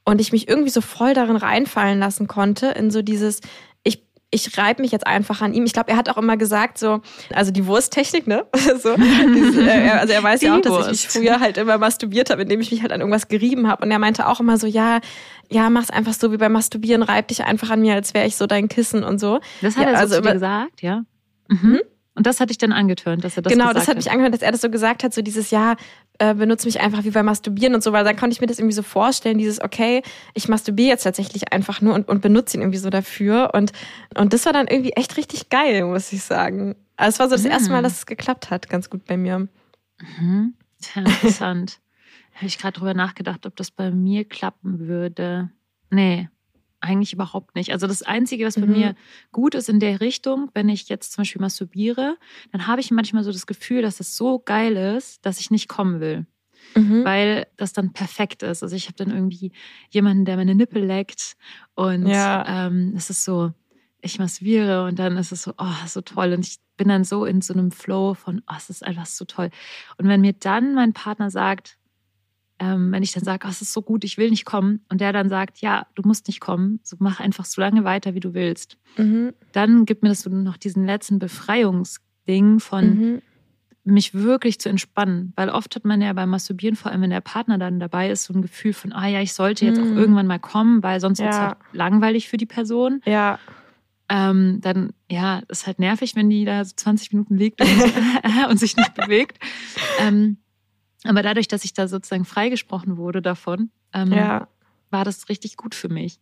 [0.04, 3.40] und ich mich irgendwie so voll darin reinfallen lassen konnte in so dieses
[4.30, 5.64] ich reibe mich jetzt einfach an ihm.
[5.64, 7.00] Ich glaube, er hat auch immer gesagt, so,
[7.34, 8.46] also die Wursttechnik, ne?
[8.54, 10.90] so, dieses, äh, also er weiß die ja auch, dass Wurst.
[10.92, 13.84] ich mich früher halt immer masturbiert habe, indem ich mich halt an irgendwas gerieben habe.
[13.84, 15.00] Und er meinte auch immer so, ja,
[15.50, 18.36] ja, mach's einfach so wie beim Masturbieren, reib dich einfach an mir, als wäre ich
[18.36, 19.40] so dein Kissen und so.
[19.62, 21.02] Das hat ja, er so also dir gesagt, ja.
[21.48, 21.62] Mhm.
[21.62, 21.80] Hm?
[22.14, 24.10] Und das hat dich dann angetönt, dass er das genau, gesagt das hat, hat mich
[24.10, 25.76] angehört, dass er das so gesagt hat, so dieses Jahr
[26.20, 28.58] äh, benutze mich einfach wie beim Masturbieren und so, weil dann konnte ich mir das
[28.58, 30.02] irgendwie so vorstellen, dieses okay,
[30.34, 33.72] ich masturbiere jetzt tatsächlich einfach nur und, und benutze ihn irgendwie so dafür und
[34.16, 36.76] und das war dann irgendwie echt richtig geil, muss ich sagen.
[36.96, 37.50] Also es war so das mhm.
[37.50, 39.48] erste Mal, dass es geklappt hat, ganz gut bei mir.
[40.18, 40.54] Mhm.
[40.94, 41.80] Interessant.
[42.34, 45.50] Habe ich gerade drüber nachgedacht, ob das bei mir klappen würde.
[45.90, 46.28] Nee,
[46.80, 47.72] eigentlich überhaupt nicht.
[47.72, 48.72] Also das Einzige, was bei mhm.
[48.72, 48.94] mir
[49.32, 52.16] gut ist in der Richtung, wenn ich jetzt zum Beispiel masturbiere,
[52.52, 55.68] dann habe ich manchmal so das Gefühl, dass es so geil ist, dass ich nicht
[55.68, 56.26] kommen will.
[56.74, 57.04] Mhm.
[57.04, 58.62] Weil das dann perfekt ist.
[58.62, 59.52] Also ich habe dann irgendwie
[59.90, 61.36] jemanden, der meine Nippel leckt
[61.74, 62.66] und ja.
[62.66, 63.52] ähm, es ist so,
[64.02, 66.32] ich masturbiere und dann ist es so, oh, so toll.
[66.32, 69.24] Und ich bin dann so in so einem Flow von, oh, es ist einfach so
[69.24, 69.50] toll.
[69.98, 71.76] Und wenn mir dann mein Partner sagt,
[72.60, 75.00] ähm, wenn ich dann sage, oh, es ist so gut, ich will nicht kommen, und
[75.00, 78.20] der dann sagt, ja, du musst nicht kommen, so mach einfach so lange weiter, wie
[78.20, 79.32] du willst, mhm.
[79.52, 83.22] dann gibt mir das so noch diesen letzten Befreiungsding von mhm.
[83.84, 85.32] mich wirklich zu entspannen.
[85.36, 88.24] Weil oft hat man ja beim Masturbieren, vor allem wenn der Partner dann dabei ist,
[88.24, 89.92] so ein Gefühl von, ah ja, ich sollte jetzt mhm.
[89.92, 91.24] auch irgendwann mal kommen, weil sonst ja.
[91.24, 93.00] wird es halt langweilig für die Person.
[93.06, 93.38] Ja.
[94.10, 97.70] Ähm, dann, ja, ist halt nervig, wenn die da so 20 Minuten liegt und,
[98.50, 99.38] und sich nicht bewegt.
[100.00, 100.36] Ähm,
[101.04, 104.48] aber dadurch, dass ich da sozusagen freigesprochen wurde davon, ähm, ja.
[104.90, 106.18] war das richtig gut für mich.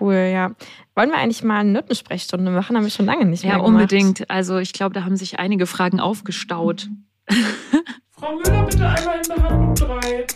[0.00, 0.52] Cool, ja.
[0.94, 2.76] Wollen wir eigentlich mal eine Nutensprechstunde machen?
[2.76, 3.72] Haben wir schon lange nicht mehr ja, gemacht.
[3.72, 4.30] Ja, unbedingt.
[4.30, 6.88] Also ich glaube, da haben sich einige Fragen aufgestaut.
[8.10, 10.26] Frau Müller, bitte einmal in Behandlung 3.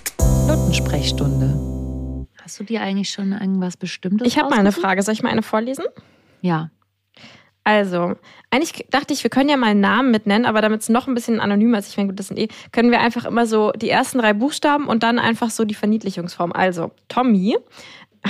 [0.48, 2.26] Nutensprechstunde.
[2.42, 5.02] Hast du dir eigentlich schon irgendwas Bestimmtes Ich habe mal eine Frage.
[5.02, 5.84] Soll ich mal eine vorlesen?
[6.40, 6.70] Ja.
[7.66, 8.14] Also,
[8.52, 11.08] eigentlich dachte ich, wir können ja mal einen Namen mit nennen, aber damit es noch
[11.08, 13.72] ein bisschen anonymer ist, ich meine, gut, das sind eh, können wir einfach immer so
[13.72, 16.52] die ersten drei Buchstaben und dann einfach so die Verniedlichungsform.
[16.52, 17.56] Also, Tommy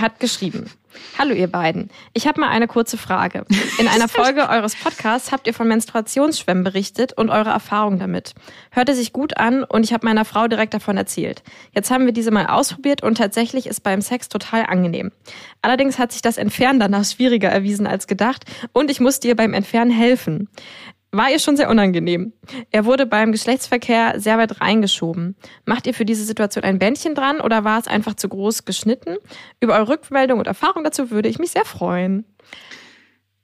[0.01, 0.71] hat geschrieben.
[1.19, 1.91] Hallo ihr beiden.
[2.13, 3.45] Ich habe mal eine kurze Frage.
[3.79, 8.35] In einer Folge eures Podcasts habt ihr von Menstruationsschwämmen berichtet und eure Erfahrungen damit.
[8.71, 11.43] Hörte sich gut an und ich habe meiner Frau direkt davon erzählt.
[11.75, 15.13] Jetzt haben wir diese mal ausprobiert und tatsächlich ist beim Sex total angenehm.
[15.63, 19.55] Allerdings hat sich das Entfernen danach schwieriger erwiesen als gedacht und ich musste ihr beim
[19.55, 20.49] Entfernen helfen
[21.17, 22.33] war ihr schon sehr unangenehm.
[22.71, 25.37] Er wurde beim Geschlechtsverkehr sehr weit reingeschoben.
[25.65, 29.17] Macht ihr für diese Situation ein Bändchen dran oder war es einfach zu groß geschnitten?
[29.61, 32.25] Über eure Rückmeldung und Erfahrung dazu würde ich mich sehr freuen.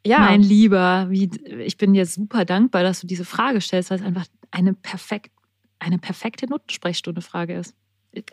[0.05, 0.19] Ja.
[0.19, 1.31] Mein Lieber, wie,
[1.61, 5.31] ich bin dir super dankbar, dass du diese Frage stellst, weil es einfach eine, perfekt,
[5.79, 7.75] eine perfekte Notensprechstunde-Frage ist.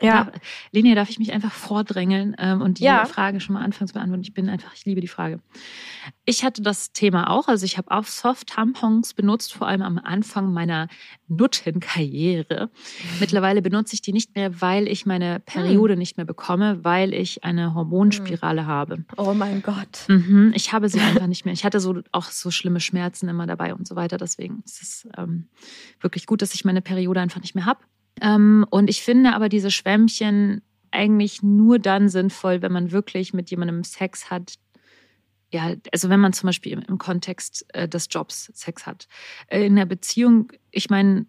[0.02, 0.26] Ja.
[0.26, 0.32] Darf,
[0.72, 3.06] Linie, darf ich mich einfach vordrängeln ähm, und die ja.
[3.06, 4.24] Frage schon mal anfangen zu beantworten?
[4.24, 5.40] Ich bin einfach, ich liebe die Frage.
[6.26, 10.52] Ich hatte das Thema auch, also ich habe auch Soft-Tampons benutzt, vor allem am Anfang
[10.52, 10.88] meiner
[11.28, 12.70] Nuttenkarriere.
[13.20, 16.00] Mittlerweile benutze ich die nicht mehr, weil ich meine Periode hm.
[16.00, 18.68] nicht mehr bekomme, weil ich eine Hormonspirale hm.
[18.68, 19.06] habe.
[19.18, 20.06] Oh mein Gott.
[20.08, 21.54] Mhm, ich habe sie einfach nicht mehr.
[21.54, 24.18] Ich hatte so auch so schlimme Schmerzen immer dabei und so weiter.
[24.18, 25.48] Deswegen ist es ähm,
[26.02, 27.80] wirklich gut, dass ich meine Periode einfach nicht mehr habe.
[28.22, 33.50] Ähm, und ich finde aber diese Schwämmchen eigentlich nur dann sinnvoll, wenn man wirklich mit
[33.50, 34.56] jemandem Sex hat.
[35.52, 39.08] Ja, also wenn man zum Beispiel im, im Kontext äh, des Jobs Sex hat.
[39.48, 41.26] Äh, in der Beziehung, ich meine,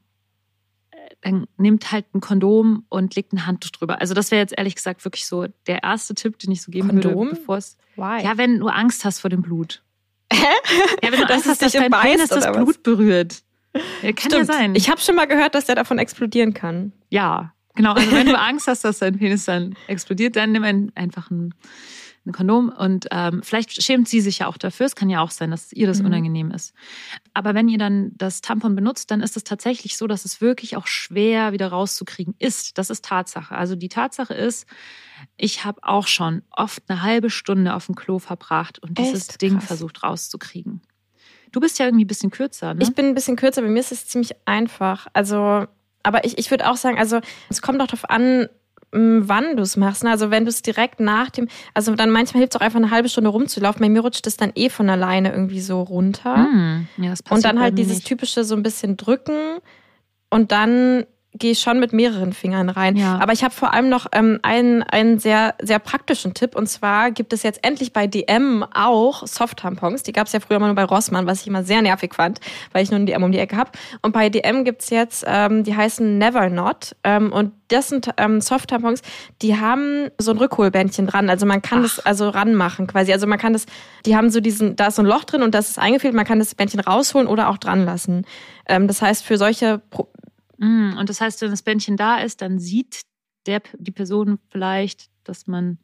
[0.90, 4.00] äh, dann nimmt halt ein Kondom und legt ein Handtuch drüber.
[4.00, 6.88] Also das wäre jetzt ehrlich gesagt wirklich so der erste Tipp, den ich so geben
[6.88, 7.14] Kondom?
[7.14, 7.79] würde, bevor es.
[7.96, 8.22] Why?
[8.22, 9.83] Ja, wenn du Angst hast vor dem Blut.
[10.33, 10.44] Hä?
[11.03, 13.42] Ja, wenn du Angst hast, dass dein Penis das Blut berührt.
[13.74, 14.35] Ja, kann Stimmt.
[14.35, 14.74] ja sein.
[14.74, 16.92] Ich habe schon mal gehört, dass der davon explodieren kann.
[17.11, 17.92] Ja, genau.
[17.92, 21.54] Also wenn du Angst hast, dass dein Penis dann explodiert, dann nimm ein, einfach ein,
[22.26, 24.87] ein Kondom und ähm, vielleicht schämt sie sich ja auch dafür.
[24.87, 26.06] Es kann ja auch sein, dass ihr das mhm.
[26.06, 26.74] unangenehm ist.
[27.33, 30.76] Aber wenn ihr dann das Tampon benutzt, dann ist es tatsächlich so, dass es wirklich
[30.76, 32.76] auch schwer wieder rauszukriegen ist.
[32.76, 33.54] Das ist Tatsache.
[33.54, 34.66] Also die Tatsache ist,
[35.37, 39.42] ich habe auch schon oft eine halbe Stunde auf dem Klo verbracht und dieses Echt?
[39.42, 39.66] Ding Krass.
[39.66, 40.83] versucht rauszukriegen.
[41.52, 42.82] Du bist ja irgendwie ein bisschen kürzer, ne?
[42.82, 45.06] Ich bin ein bisschen kürzer, bei mir ist es ziemlich einfach.
[45.12, 45.66] Also,
[46.02, 48.48] aber ich, ich würde auch sagen, also es kommt doch darauf an,
[48.92, 50.02] wann du es machst.
[50.04, 50.10] Ne?
[50.10, 52.90] Also wenn du es direkt nach dem, also dann manchmal hilft es auch einfach eine
[52.90, 53.80] halbe Stunde rumzulaufen.
[53.80, 56.36] Bei mir rutscht es dann eh von alleine irgendwie so runter.
[56.36, 58.06] Mm, ja, das und dann halt dieses nicht.
[58.06, 59.58] typische so ein bisschen drücken
[60.28, 62.97] und dann gehe ich schon mit mehreren Fingern rein.
[62.97, 63.19] Ja.
[63.21, 66.57] Aber ich habe vor allem noch ähm, einen, einen sehr, sehr praktischen Tipp.
[66.57, 70.03] Und zwar gibt es jetzt endlich bei DM auch Soft-Tampons.
[70.03, 72.40] Die gab es ja früher immer nur bei Rossmann, was ich immer sehr nervig fand,
[72.73, 73.71] weil ich nur einen DM um die Ecke habe.
[74.03, 76.97] Und bei DM gibt's jetzt, ähm, die heißen Never Not.
[77.05, 79.03] Ähm, und das sind ähm, Soft-Tampons,
[79.43, 81.31] die haben so ein Rückholbändchen dran.
[81.31, 81.83] Also man kann Ach.
[81.83, 83.12] das also ranmachen quasi.
[83.12, 83.66] Also man kann das,
[84.05, 86.14] die haben so diesen, da ist so ein Loch drin und das ist eingefüllt.
[86.14, 88.27] Man kann das Bändchen rausholen oder auch dran lassen.
[88.66, 89.81] Ähm, das heißt, für solche
[90.61, 93.03] und das heißt, wenn das Bändchen da ist, dann sieht
[93.46, 95.79] der, die Person vielleicht, dass man,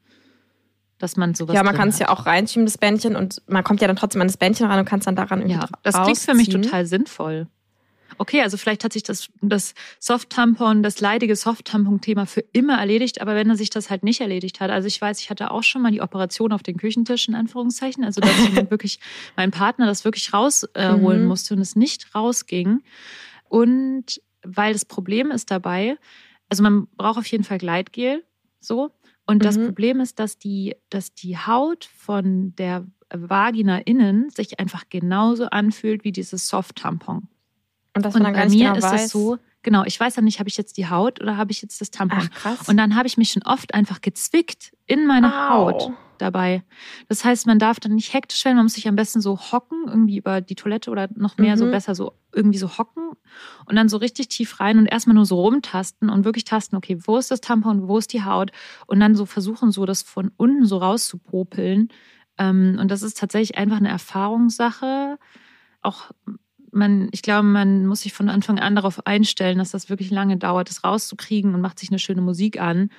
[0.99, 1.55] dass man sowas.
[1.55, 4.21] Ja, man kann es ja auch reinschieben, das Bändchen, und man kommt ja dann trotzdem
[4.21, 6.49] an das Bändchen ran und kann es dann daran irgendwie Ja, das klingt für mich
[6.49, 7.49] total sinnvoll.
[8.19, 13.35] Okay, also vielleicht hat sich das, das Soft-Tampon, das leidige Soft-Tampon-Thema für immer erledigt, aber
[13.35, 15.83] wenn er sich das halt nicht erledigt hat, also ich weiß, ich hatte auch schon
[15.83, 19.01] mal die Operation auf den Küchentisch, in Anführungszeichen, also dass ich wirklich,
[19.37, 21.27] mein Partner das wirklich rausholen äh, mhm.
[21.27, 22.83] musste und es nicht rausging.
[23.49, 25.97] Und weil das Problem ist dabei,
[26.49, 28.25] also man braucht auf jeden Fall Gleitgel,
[28.61, 28.91] so.
[29.27, 29.67] Und das mhm.
[29.67, 36.05] Problem ist, dass die, dass die Haut von der Vagina innen sich einfach genauso anfühlt
[36.05, 37.29] wie dieses Soft-Tampon.
[37.95, 40.49] Und, das und bei mir genau ist es so, genau, ich weiß ja nicht, habe
[40.49, 42.21] ich jetzt die Haut oder habe ich jetzt das Tampon?
[42.23, 42.69] Ach, krass.
[42.69, 45.51] Und dann habe ich mich schon oft einfach gezwickt in meine Au.
[45.51, 46.63] Haut dabei.
[47.09, 49.89] Das heißt, man darf dann nicht hektisch werden, man muss sich am besten so hocken,
[49.89, 51.59] irgendwie über die Toilette oder noch mehr mhm.
[51.59, 53.11] so besser so irgendwie so hocken
[53.67, 56.97] und dann so richtig tief rein und erstmal nur so rumtasten und wirklich tasten, okay,
[57.05, 58.53] wo ist das Tampon, wo ist die Haut
[58.87, 61.89] und dann so versuchen, so das von unten so rauszupopeln.
[62.39, 65.19] Ähm, und das ist tatsächlich einfach eine Erfahrungssache.
[65.83, 66.13] Auch
[66.77, 70.37] man, ich glaube, man muss sich von Anfang an darauf einstellen, dass das wirklich lange
[70.37, 72.91] dauert, das rauszukriegen und macht sich eine schöne Musik an.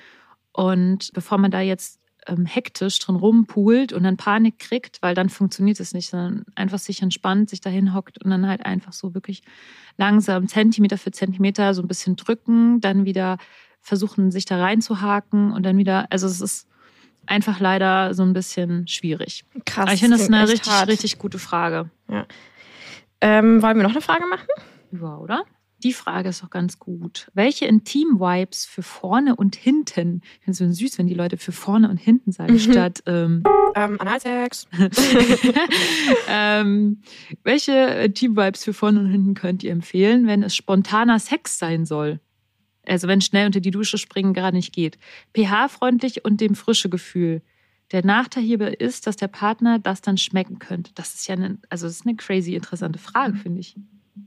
[0.52, 5.28] Und bevor man da jetzt ähm, hektisch drin rumpult und dann Panik kriegt, weil dann
[5.28, 9.14] funktioniert es nicht, sondern einfach sich entspannt, sich dahin hockt und dann halt einfach so
[9.14, 9.42] wirklich
[9.96, 13.38] langsam Zentimeter für Zentimeter so ein bisschen drücken, dann wieder
[13.80, 16.68] versuchen, sich da reinzuhaken und dann wieder, also es ist
[17.26, 19.44] einfach leider so ein bisschen schwierig.
[19.64, 19.84] Krass.
[19.84, 20.88] Aber ich finde das eine richtig, hart.
[20.88, 21.90] richtig gute Frage.
[22.08, 22.26] Ja.
[23.20, 24.46] Ähm, wollen wir noch eine Frage machen?
[24.92, 25.44] Ja, oder?
[25.84, 27.30] Die Frage ist doch ganz gut.
[27.34, 30.22] Welche Intim-Vibes für vorne und hinten?
[30.24, 32.58] Ich finde es so süß, wenn die Leute für vorne und hinten sagen, mhm.
[32.58, 33.44] statt ähm,
[33.76, 34.66] ähm, Analsex.
[36.28, 37.00] ähm,
[37.44, 42.18] welche Intim-Vibes für vorne und hinten könnt ihr empfehlen, wenn es spontaner Sex sein soll?
[42.84, 44.98] Also wenn schnell unter die Dusche springen gerade nicht geht.
[45.36, 47.42] pH-freundlich und dem frische Gefühl.
[47.92, 50.90] Der Nachteil hierbei ist, dass der Partner das dann schmecken könnte.
[50.94, 53.76] Das ist ja eine, also das ist eine crazy interessante Frage, finde ich.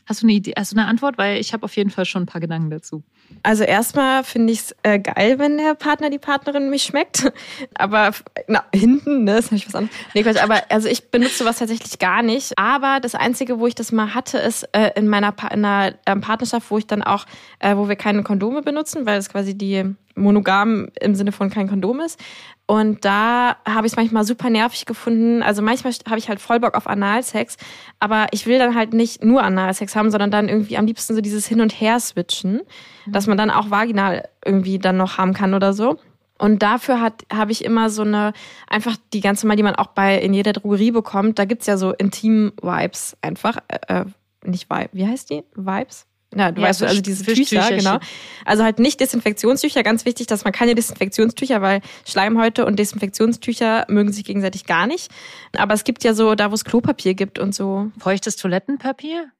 [0.05, 1.17] Hast du eine Idee, hast du eine Antwort?
[1.17, 3.03] Weil ich habe auf jeden Fall schon ein paar Gedanken dazu.
[3.43, 7.31] Also erstmal finde ich es äh, geil, wenn der Partner, die Partnerin mich schmeckt.
[7.75, 8.11] Aber
[8.47, 9.95] na, hinten, ne, ist natürlich was anderes.
[10.13, 12.57] Nee, Quatsch, aber also ich benutze sowas tatsächlich gar nicht.
[12.57, 15.95] Aber das Einzige, wo ich das mal hatte, ist äh, in meiner pa in einer
[16.05, 17.25] ähm, Partnerschaft, wo ich dann auch,
[17.59, 21.67] äh, wo wir keine Kondome benutzen, weil es quasi die monogam im Sinne von kein
[21.67, 22.19] Kondom ist.
[22.65, 25.43] Und da habe ich es manchmal super nervig gefunden.
[25.43, 27.57] Also manchmal habe ich halt voll Bock auf Analsex,
[27.99, 31.21] aber ich will dann halt nicht nur Analsex haben, sondern dann irgendwie am liebsten so
[31.21, 32.61] dieses Hin und Her switchen,
[33.05, 33.11] mhm.
[33.11, 35.99] dass man dann auch vaginal irgendwie dann noch haben kann oder so.
[36.37, 38.33] Und dafür hat habe ich immer so eine,
[38.67, 41.77] einfach die ganze Mal, die man auch bei in jeder Drogerie bekommt, da gibt's ja
[41.77, 43.57] so Intim-Vibes einfach.
[43.67, 44.05] Äh, äh
[44.43, 45.43] nicht Vibe, wie heißt die?
[45.55, 46.07] Vibes?
[46.35, 47.99] Ja, du ja, weißt, also diese Tücher, genau.
[48.45, 54.13] Also halt nicht Desinfektionstücher, ganz wichtig, dass man keine Desinfektionstücher, weil Schleimhäute und Desinfektionstücher mögen
[54.13, 55.11] sich gegenseitig gar nicht.
[55.57, 57.91] Aber es gibt ja so, da wo es Klopapier gibt und so.
[57.99, 59.31] Feuchtes Toilettenpapier?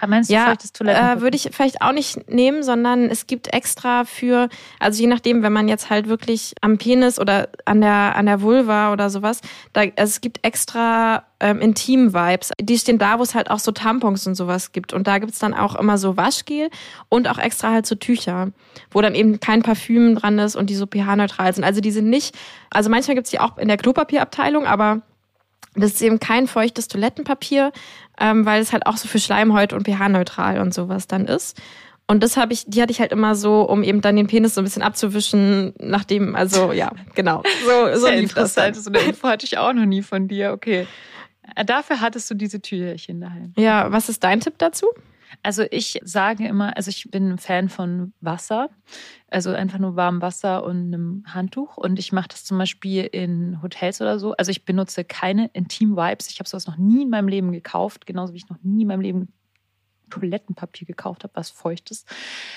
[0.00, 4.04] Ah, meinst du ja, äh, würde ich vielleicht auch nicht nehmen, sondern es gibt extra
[4.04, 8.26] für, also je nachdem, wenn man jetzt halt wirklich am Penis oder an der an
[8.26, 9.40] der Vulva oder sowas,
[9.72, 12.52] da also es gibt extra ähm, Intim-Vibes.
[12.60, 14.92] Die stehen da, wo es halt auch so Tampons und sowas gibt.
[14.92, 16.70] Und da gibt's dann auch immer so Waschgel
[17.08, 18.52] und auch extra halt so Tücher,
[18.90, 21.64] wo dann eben kein Parfüm dran ist und die so pH-neutral sind.
[21.64, 22.36] Also die sind nicht,
[22.70, 25.02] also manchmal gibt's die auch in der Klopapierabteilung, aber
[25.74, 27.72] das ist eben kein feuchtes Toilettenpapier,
[28.20, 31.60] ähm, weil es halt auch so für Schleimhäute und pH-neutral und sowas dann ist.
[32.06, 34.54] Und das habe ich, die hatte ich halt immer so, um eben dann den Penis
[34.54, 37.42] so ein bisschen abzuwischen, nachdem, also ja, genau.
[37.64, 38.56] So, so lief das.
[38.56, 38.74] Halt.
[38.74, 40.88] So eine Info hatte ich auch noch nie von dir, okay.
[41.54, 43.52] Äh, dafür hattest du diese Türchen daheim.
[43.56, 44.86] Ja, was ist dein Tipp dazu?
[45.42, 48.70] Also ich sage immer, also ich bin ein Fan von Wasser,
[49.28, 51.76] also einfach nur warmem Wasser und einem Handtuch.
[51.76, 54.32] Und ich mache das zum Beispiel in Hotels oder so.
[54.36, 56.28] Also ich benutze keine Intim-Vibes.
[56.28, 58.88] Ich habe sowas noch nie in meinem Leben gekauft, genauso wie ich noch nie in
[58.88, 59.32] meinem Leben
[60.10, 62.06] Toilettenpapier gekauft habe, was feucht ist.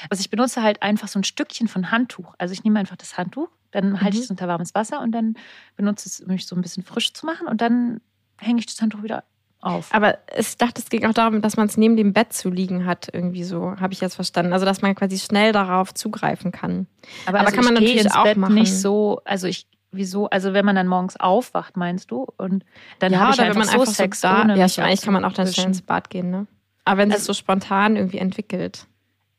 [0.09, 2.33] Also ich benutze halt einfach so ein Stückchen von Handtuch.
[2.37, 4.01] Also ich nehme einfach das Handtuch, dann mhm.
[4.01, 5.35] halte ich es unter warmes Wasser und dann
[5.75, 8.01] benutze ich es, um mich so ein bisschen frisch zu machen und dann
[8.37, 9.23] hänge ich das Handtuch wieder
[9.63, 9.93] auf.
[9.93, 12.85] Aber ich dachte, es ging auch darum, dass man es neben dem Bett zu liegen
[12.85, 14.53] hat, irgendwie so, habe ich jetzt verstanden.
[14.53, 16.87] Also, dass man quasi schnell darauf zugreifen kann.
[17.25, 18.55] Aber, Aber also kann man natürlich ins auch Bett machen.
[18.55, 22.25] nicht so, also ich wieso, also wenn man dann morgens aufwacht, meinst du?
[22.37, 22.65] Und
[22.99, 25.13] dann ja, habe ich oder wenn man so einfach Sex so da, Ja, eigentlich kann
[25.13, 26.47] man auch dann schnell ins Bad gehen, ne?
[26.83, 28.87] Aber wenn also, es so spontan irgendwie entwickelt.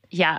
[0.09, 0.39] Ja,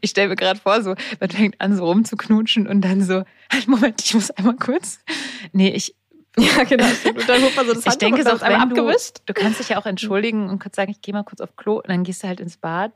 [0.00, 3.68] ich stelle mir gerade vor, so, man fängt an, so rumzuknutschen und dann so, halt,
[3.68, 5.00] Moment, ich muss einmal kurz.
[5.52, 5.94] Nee, ich,
[6.38, 6.84] Ja, genau.
[6.84, 9.18] Und dann holt man so das ich denke, so, einmal abgewischt.
[9.26, 11.56] Du, du kannst dich ja auch entschuldigen und kurz sagen, ich gehe mal kurz auf
[11.56, 12.92] Klo und dann gehst du halt ins Bad.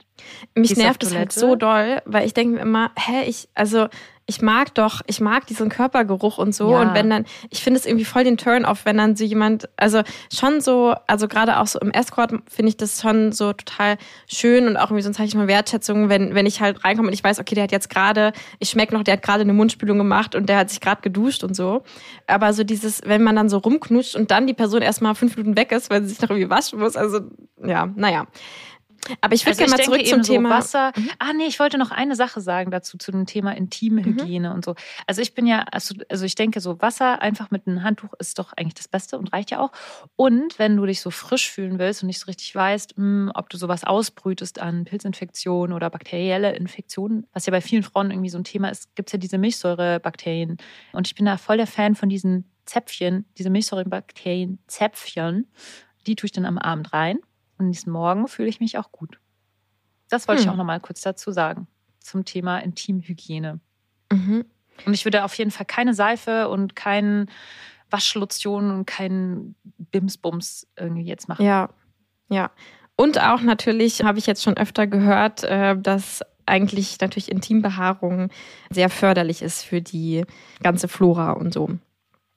[0.55, 3.89] Mich nervt das halt so doll, weil ich denke mir immer, hä, ich, also
[4.27, 6.71] ich mag doch, ich mag diesen Körpergeruch und so.
[6.71, 6.81] Ja.
[6.81, 10.03] Und wenn dann, ich finde es irgendwie voll den Turn-off, wenn dann so jemand, also
[10.33, 14.67] schon so, also gerade auch so im Escort finde ich das schon so total schön
[14.67, 17.23] und auch irgendwie so ein Zeichen von Wertschätzung, wenn, wenn ich halt reinkomme und ich
[17.23, 20.35] weiß, okay, der hat jetzt gerade, ich schmecke noch, der hat gerade eine Mundspülung gemacht
[20.35, 21.83] und der hat sich gerade geduscht und so.
[22.27, 25.57] Aber so dieses, wenn man dann so rumknutscht und dann die Person erstmal fünf Minuten
[25.57, 27.21] weg ist, weil sie sich noch irgendwie waschen muss, also
[27.63, 28.27] ja, naja.
[29.21, 30.93] Aber ich würde also gerne mal zurück zum Thema so Wasser.
[30.97, 31.11] Mhm.
[31.19, 34.05] Ah nee, ich wollte noch eine Sache sagen dazu zu dem Thema intime mhm.
[34.05, 34.55] Hygiene mhm.
[34.55, 34.75] und so.
[35.07, 38.39] Also ich bin ja also, also ich denke so Wasser einfach mit einem Handtuch ist
[38.39, 39.73] doch eigentlich das Beste und reicht ja auch.
[40.17, 43.33] Und wenn du dich so frisch fühlen willst und nicht so richtig weißt, mh, hm,
[43.35, 48.31] ob du sowas ausbrütest an Pilzinfektionen oder bakterielle Infektionen, was ja bei vielen Frauen irgendwie
[48.31, 50.57] so ein Thema ist, gibt es ja diese Milchsäurebakterien
[50.93, 55.47] und ich bin da voll der Fan von diesen Zäpfchen, diese Milchsäurebakterien Zäpfchen.
[56.07, 57.19] Die tue ich dann am Abend rein
[57.59, 59.19] und diesen Morgen fühle ich mich auch gut.
[60.09, 60.49] Das wollte hm.
[60.49, 61.67] ich auch noch mal kurz dazu sagen
[62.05, 63.61] zum Thema Intimhygiene.
[64.13, 64.45] Mhm.
[64.87, 67.31] Und ich würde auf jeden Fall keine Seife und keinen
[67.91, 71.45] Waschlotion und keinen Bimsbums irgendwie jetzt machen.
[71.45, 71.71] Ja,
[72.29, 72.51] ja.
[72.97, 78.31] Und auch natürlich habe ich jetzt schon öfter gehört, äh, dass eigentlich natürlich Intimbehaarung
[78.71, 80.25] sehr förderlich ist für die
[80.63, 81.71] ganze Flora und so.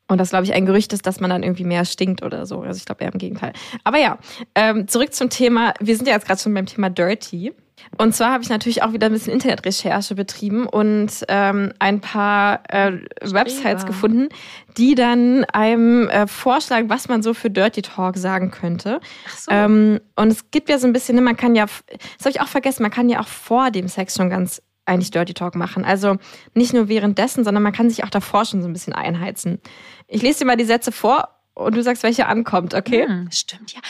[0.08, 2.62] Und das, glaube ich, ein Gerücht ist, dass man dann irgendwie mehr stinkt oder so.
[2.62, 3.54] Also ich glaube eher im Gegenteil.
[3.84, 4.18] Aber ja,
[4.56, 5.74] ähm, zurück zum Thema.
[5.80, 7.54] Wir sind ja jetzt gerade schon beim Thema Dirty.
[7.98, 12.62] Und zwar habe ich natürlich auch wieder ein bisschen Internetrecherche betrieben und ähm, ein paar
[12.70, 14.30] äh, Websites gefunden,
[14.78, 19.00] die dann einem äh, vorschlagen, was man so für Dirty Talk sagen könnte.
[19.28, 19.52] Ach so.
[19.52, 22.42] Ähm, und es gibt ja so ein bisschen, ne, man kann ja, das habe ich
[22.42, 25.86] auch vergessen, man kann ja auch vor dem Sex schon ganz eigentlich Dirty Talk machen.
[25.86, 26.18] Also
[26.54, 29.62] nicht nur währenddessen, sondern man kann sich auch davor schon so ein bisschen einheizen.
[30.08, 33.08] Ich lese dir mal die Sätze vor und du sagst, welche ankommt, okay?
[33.08, 33.82] Hm, stimmt, ja.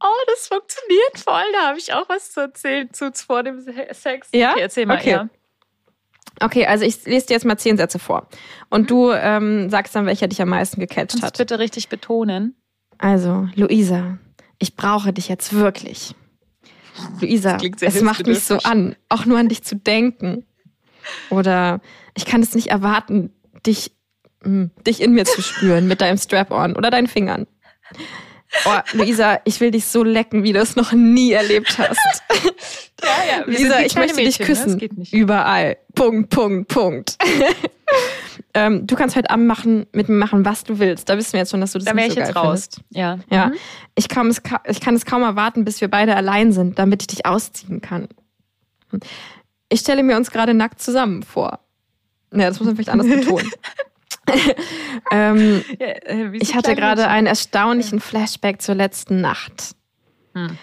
[0.00, 1.52] Oh, das funktioniert voll.
[1.52, 3.60] Da habe ich auch was zu erzählen zu vor dem
[3.92, 4.28] Sex.
[4.32, 4.52] Ja?
[4.52, 4.98] Okay, erzähl mal.
[4.98, 5.10] Okay.
[5.10, 5.28] Ja.
[6.40, 8.28] Okay, also ich lese dir jetzt mal zehn Sätze vor.
[8.70, 8.86] Und mhm.
[8.86, 11.38] du ähm, sagst dann, welcher dich am meisten gecatcht Kannst hat.
[11.38, 12.54] bitte richtig betonen.
[12.98, 14.18] Also, Luisa,
[14.58, 16.14] ich brauche dich jetzt wirklich.
[17.20, 20.44] Luisa, es macht mich so an, auch nur an dich zu denken.
[21.30, 21.80] Oder
[22.14, 23.32] ich kann es nicht erwarten,
[23.66, 23.92] dich,
[24.42, 27.46] mh, hm, dich in mir zu spüren mit deinem Strap-on oder deinen Fingern.
[28.64, 31.98] Oh, Luisa, ich will dich so lecken, wie du es noch nie erlebt hast.
[33.00, 33.44] Ja, ja.
[33.46, 34.46] Luisa, ich möchte Mädchen, dich ne?
[34.46, 35.08] küssen.
[35.12, 35.76] Überall.
[35.94, 37.16] Punkt, Punkt, Punkt.
[38.54, 41.08] ähm, du kannst heute Abend machen, mit mir machen, was du willst.
[41.08, 42.68] Da wissen wir jetzt schon, dass du das da nicht so geil jetzt raus.
[42.72, 42.80] Findest.
[42.90, 43.18] Ja.
[43.30, 43.46] Ja.
[43.48, 43.54] Mhm.
[43.94, 47.06] Ich, kann es, ich kann es kaum erwarten, bis wir beide allein sind, damit ich
[47.08, 48.08] dich ausziehen kann.
[49.68, 51.60] Ich stelle mir uns gerade nackt zusammen vor.
[52.32, 53.50] Ja, das muss man vielleicht anders betonen.
[55.10, 59.74] ähm, ja, äh, ich hatte gerade einen erstaunlichen Flashback zur letzten Nacht.
[60.34, 60.58] Hm.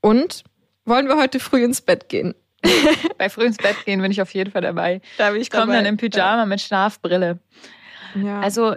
[0.00, 0.44] Und
[0.84, 2.34] wollen wir heute früh ins Bett gehen?
[3.18, 5.00] Bei früh ins Bett gehen bin ich auf jeden Fall dabei.
[5.18, 6.46] Da bin ich komme dann im Pyjama ja.
[6.46, 7.38] mit Schlafbrille.
[8.14, 8.40] Ja.
[8.40, 8.76] Also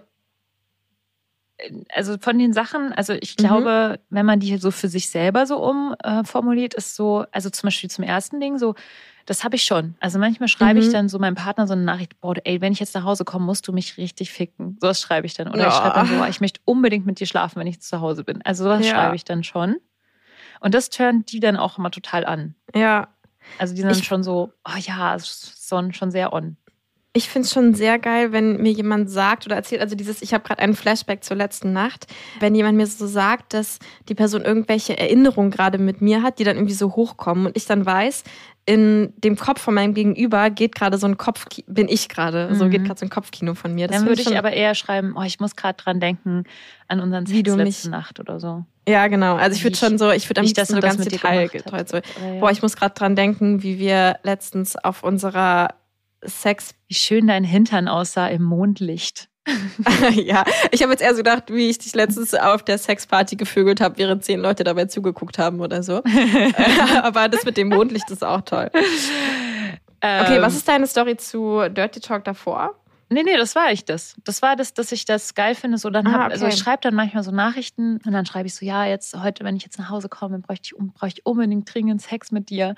[1.93, 4.15] also von den Sachen, also ich glaube, mhm.
[4.15, 7.89] wenn man die so für sich selber so umformuliert, äh, ist so, also zum Beispiel
[7.89, 8.75] zum ersten Ding so,
[9.25, 9.95] das habe ich schon.
[9.99, 10.85] Also manchmal schreibe mhm.
[10.85, 13.25] ich dann so meinem Partner so eine Nachricht, boah, ey, wenn ich jetzt nach Hause
[13.25, 14.77] komme, musst du mich richtig ficken.
[14.81, 15.47] Sowas schreibe ich dann.
[15.47, 15.67] Oder ja.
[15.69, 18.41] ich schreibe dann so, ich möchte unbedingt mit dir schlafen, wenn ich zu Hause bin.
[18.43, 18.91] Also sowas ja.
[18.91, 19.77] schreibe ich dann schon.
[20.59, 22.55] Und das turnt die dann auch immer total an.
[22.73, 23.07] Ja.
[23.57, 26.57] Also die sind dann schon so, oh ja, schon, schon sehr on
[27.15, 30.33] ich finde es schon sehr geil, wenn mir jemand sagt oder erzählt, also dieses, ich
[30.33, 32.07] habe gerade einen Flashback zur letzten Nacht,
[32.41, 33.79] wenn jemand mir so sagt, dass
[34.09, 37.65] die Person irgendwelche Erinnerungen gerade mit mir hat, die dann irgendwie so hochkommen und ich
[37.65, 38.25] dann weiß,
[38.65, 42.55] in dem Kopf von meinem Gegenüber geht gerade so ein Kopf, bin ich gerade, mhm.
[42.55, 43.87] so geht gerade so ein Kopfkino von mir.
[43.87, 46.43] Das dann würde ich aber eher schreiben, oh, ich muss gerade dran denken
[46.89, 48.65] an unseren Sex letzte Nacht oder so.
[48.87, 49.35] Ja, genau.
[49.35, 52.03] Also ich würde schon so, ich würde am liebsten so ganz detailgetreu so, ja.
[52.39, 55.69] boah, ich muss gerade dran denken, wie wir letztens auf unserer
[56.23, 56.75] Sex.
[56.87, 59.29] Wie schön dein Hintern aussah im Mondlicht.
[60.11, 63.79] ja, ich habe jetzt eher so gedacht, wie ich dich letztens auf der Sexparty gevögelt
[63.79, 66.01] habe, während zehn Leute dabei zugeguckt haben oder so.
[67.03, 68.71] Aber das mit dem Mondlicht ist auch toll.
[70.01, 70.57] Okay, was ähm.
[70.57, 72.75] ist deine Story zu Dirty Talk davor?
[73.09, 74.15] Nee, nee, das war ich das.
[74.23, 75.77] Das war das, dass ich das geil finde.
[75.77, 76.33] So, dann ah, hab, okay.
[76.33, 79.43] Also ich schreibe dann manchmal so Nachrichten und dann schreibe ich so, ja, jetzt heute,
[79.43, 82.75] wenn ich jetzt nach Hause komme, bräuchte ich, brauche ich unbedingt dringend Sex mit dir.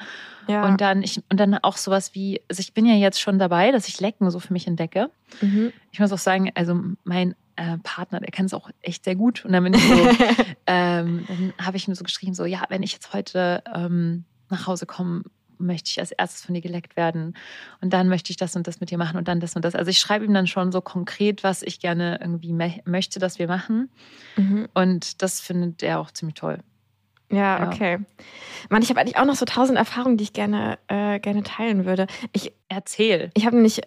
[0.48, 0.66] Ja.
[0.66, 3.72] Und dann ich, und dann auch sowas wie, also ich bin ja jetzt schon dabei,
[3.72, 5.10] dass ich Lecken so für mich entdecke.
[5.42, 5.72] Mhm.
[5.92, 9.46] Ich muss auch sagen, also mein äh, Partner, der kennt es auch echt sehr gut.
[9.46, 9.96] Und dann bin ich so,
[10.68, 14.68] ähm, dann habe ich mir so geschrieben, so, ja, wenn ich jetzt heute ähm, nach
[14.68, 15.24] Hause komme,
[15.58, 17.36] möchte ich als erstes von dir geleckt werden
[17.82, 19.76] und dann möchte ich das und das mit dir machen und dann das und das.
[19.76, 22.54] Also ich schreibe ihm dann schon so konkret, was ich gerne irgendwie
[22.86, 23.90] möchte, dass wir machen.
[24.36, 24.68] Mhm.
[24.74, 26.60] Und das findet er auch ziemlich toll.
[27.32, 27.68] Ja, ja.
[27.68, 28.00] okay.
[28.70, 31.86] Mann, ich habe eigentlich auch noch so tausend Erfahrungen, die ich gerne, äh, gerne teilen
[31.86, 32.08] würde.
[32.32, 33.32] Ich erzähl.
[33.34, 33.82] Ich habe nämlich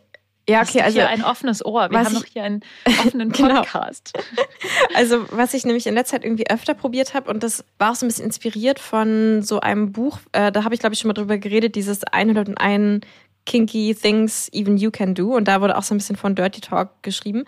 [0.51, 1.90] ja, okay, also hier ein offenes Ohr.
[1.90, 2.62] Wir haben noch hier einen
[3.07, 3.62] offenen genau.
[3.62, 4.12] Podcast.
[4.14, 4.26] Genau.
[4.94, 7.94] Also, was ich nämlich in letzter Zeit irgendwie öfter probiert habe und das war auch
[7.94, 11.09] so ein bisschen inspiriert von so einem Buch, äh, da habe ich glaube ich schon
[11.09, 13.07] mal drüber geredet, dieses 101
[13.46, 16.61] Kinky Things Even You Can Do und da wurde auch so ein bisschen von Dirty
[16.61, 17.44] Talk geschrieben.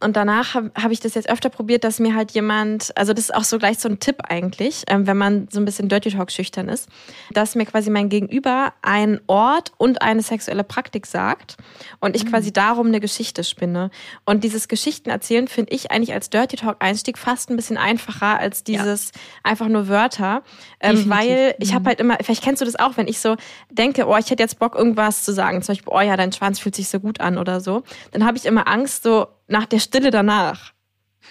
[0.00, 3.24] Und danach habe hab ich das jetzt öfter probiert, dass mir halt jemand, also das
[3.24, 6.10] ist auch so gleich so ein Tipp eigentlich, ähm, wenn man so ein bisschen Dirty
[6.10, 6.88] Talk schüchtern ist,
[7.32, 11.56] dass mir quasi mein Gegenüber einen Ort und eine sexuelle Praktik sagt
[12.00, 12.30] und ich mhm.
[12.30, 13.90] quasi darum eine Geschichte spinne.
[14.24, 18.38] Und dieses Geschichten erzählen finde ich eigentlich als Dirty Talk Einstieg fast ein bisschen einfacher
[18.38, 19.20] als dieses ja.
[19.42, 20.42] einfach nur Wörter,
[20.80, 21.86] ähm, weil ich habe mhm.
[21.86, 23.36] halt immer, vielleicht kennst du das auch, wenn ich so
[23.70, 26.60] denke, oh, ich hätte jetzt Bock irgendwas zu sagen, zum Beispiel, oh ja, dein Schwanz
[26.60, 27.82] fühlt sich so gut an oder so,
[28.12, 30.72] dann habe ich immer Angst so nach der Stille danach.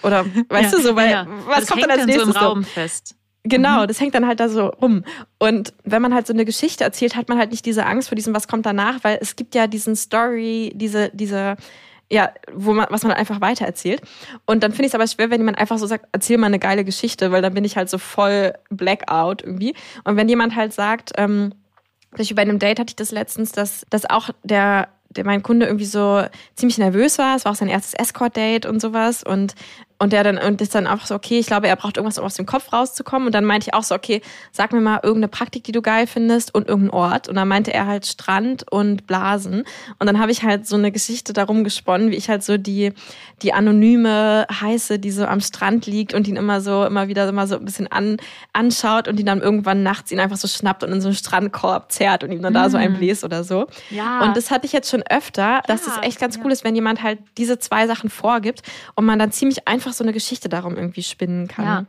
[0.02, 1.26] Oder weißt ja, du so, weil ja.
[1.46, 2.26] was das kommt dann als nächstes?
[2.26, 3.14] So im Raum fest.
[3.44, 3.86] Genau, mhm.
[3.86, 5.04] das hängt dann halt da so rum.
[5.38, 8.16] Und wenn man halt so eine Geschichte erzählt, hat man halt nicht diese Angst vor
[8.16, 11.56] diesem, was kommt danach, weil es gibt ja diesen Story, diese, diese,
[12.10, 14.02] ja, wo man, was man einfach weitererzählt.
[14.44, 16.58] Und dann finde ich es aber schwer, wenn jemand einfach so sagt, erzähl mal eine
[16.58, 19.74] geile Geschichte, weil dann bin ich halt so voll Blackout irgendwie.
[20.04, 21.54] Und wenn jemand halt sagt, ähm,
[22.10, 25.84] bei einem Date hatte ich das letztens, dass, dass auch der der mein Kunde irgendwie
[25.84, 26.22] so
[26.54, 27.36] ziemlich nervös war.
[27.36, 29.22] Es war auch sein erstes Escort-Date und sowas.
[29.22, 29.54] Und
[29.98, 32.24] und der dann, und ist dann einfach so, okay, ich glaube, er braucht irgendwas, um
[32.24, 33.26] aus dem Kopf rauszukommen.
[33.26, 34.22] Und dann meinte ich auch so, okay,
[34.52, 37.28] sag mir mal irgendeine Praktik, die du geil findest und irgendeinen Ort.
[37.28, 39.64] Und dann meinte er halt Strand und Blasen.
[39.98, 42.92] Und dann habe ich halt so eine Geschichte darum gesponnen, wie ich halt so die,
[43.42, 47.46] die anonyme Heiße, die so am Strand liegt und ihn immer so, immer wieder immer
[47.46, 48.18] so ein bisschen an,
[48.52, 51.92] anschaut und ihn dann irgendwann nachts ihn einfach so schnappt und in so einen Strandkorb
[51.92, 52.54] zerrt und ihm dann mm.
[52.54, 53.66] da so einbläst oder so.
[53.90, 54.20] Ja.
[54.22, 56.42] Und das hatte ich jetzt schon öfter, dass ja, es echt ganz ja.
[56.44, 58.62] cool ist, wenn jemand halt diese zwei Sachen vorgibt
[58.94, 61.64] und man dann ziemlich einfach einfach so eine Geschichte darum irgendwie spinnen kann.
[61.64, 61.86] Ja.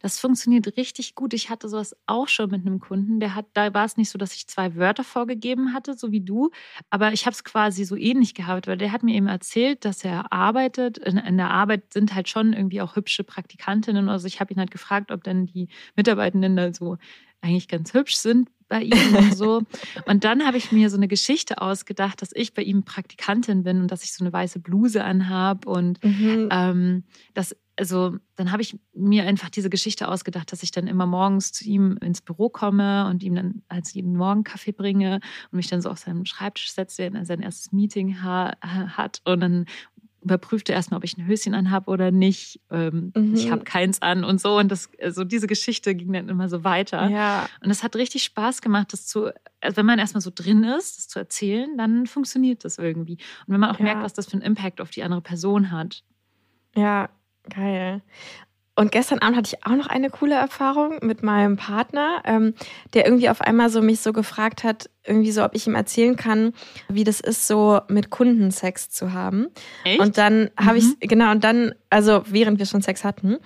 [0.00, 1.32] Das funktioniert richtig gut.
[1.32, 3.20] Ich hatte sowas auch schon mit einem Kunden.
[3.20, 6.20] Der hat, da war es nicht so, dass ich zwei Wörter vorgegeben hatte, so wie
[6.20, 6.50] du,
[6.90, 10.04] aber ich habe es quasi so ähnlich gehabt, weil der hat mir eben erzählt, dass
[10.04, 10.98] er arbeitet.
[10.98, 14.10] In, in der Arbeit sind halt schon irgendwie auch hübsche Praktikantinnen.
[14.10, 16.98] Also ich habe ihn halt gefragt, ob denn die Mitarbeitenden da so
[17.40, 19.62] eigentlich ganz hübsch sind bei ihm und so.
[20.06, 23.80] Und dann habe ich mir so eine Geschichte ausgedacht, dass ich bei ihm Praktikantin bin
[23.80, 26.48] und dass ich so eine weiße Bluse anhabe und mhm.
[26.50, 27.04] ähm,
[27.34, 31.52] dass also dann habe ich mir einfach diese Geschichte ausgedacht, dass ich dann immer morgens
[31.52, 35.68] zu ihm ins Büro komme und ihm dann als jeden Morgen Kaffee bringe und mich
[35.68, 39.66] dann so auf seinen Schreibtisch setze, der sein erstes Meeting ha hat und dann
[40.24, 42.60] überprüfte erstmal, ob ich ein Höschen anhabe oder nicht.
[42.70, 43.34] Ähm, mhm.
[43.34, 44.58] Ich habe keins an und so.
[44.58, 47.08] Und das, also diese Geschichte ging dann immer so weiter.
[47.08, 47.46] Ja.
[47.62, 50.98] Und es hat richtig Spaß gemacht, das zu, also wenn man erstmal so drin ist,
[50.98, 53.18] das zu erzählen, dann funktioniert das irgendwie.
[53.46, 53.84] Und wenn man auch ja.
[53.84, 56.02] merkt, was das für einen Impact auf die andere Person hat.
[56.74, 57.10] Ja,
[57.48, 58.02] geil.
[58.76, 62.54] Und gestern Abend hatte ich auch noch eine coole Erfahrung mit meinem Partner, ähm,
[62.92, 66.16] der irgendwie auf einmal so mich so gefragt hat, irgendwie so, ob ich ihm erzählen
[66.16, 66.52] kann,
[66.88, 69.48] wie das ist, so mit Kunden Sex zu haben.
[69.84, 70.00] Echt?
[70.00, 70.96] Und dann habe mhm.
[71.00, 73.36] ich, genau, und dann, also während wir schon Sex hatten,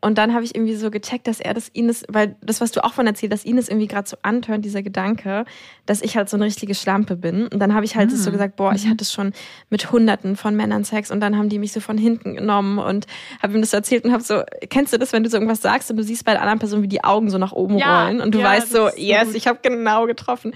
[0.00, 2.72] und dann habe ich irgendwie so gecheckt, dass er das ihn ist, weil das, was
[2.72, 5.44] du auch von erzählt, dass ihn es irgendwie gerade so antört, dieser Gedanke,
[5.86, 7.48] dass ich halt so eine richtige Schlampe bin.
[7.48, 8.16] Und dann habe ich halt mhm.
[8.16, 8.90] so gesagt, boah, ich mhm.
[8.90, 9.32] hatte schon
[9.70, 13.06] mit hunderten von Männern Sex und dann haben die mich so von hinten genommen und
[13.42, 15.90] habe ihm das erzählt und habe so, kennst du das, wenn du so irgendwas sagst
[15.90, 18.20] und du siehst bei der anderen Person, wie die Augen so nach oben ja, rollen
[18.20, 19.36] und du ja, weißt so, yes, gut.
[19.36, 20.54] ich habe genau getroffen.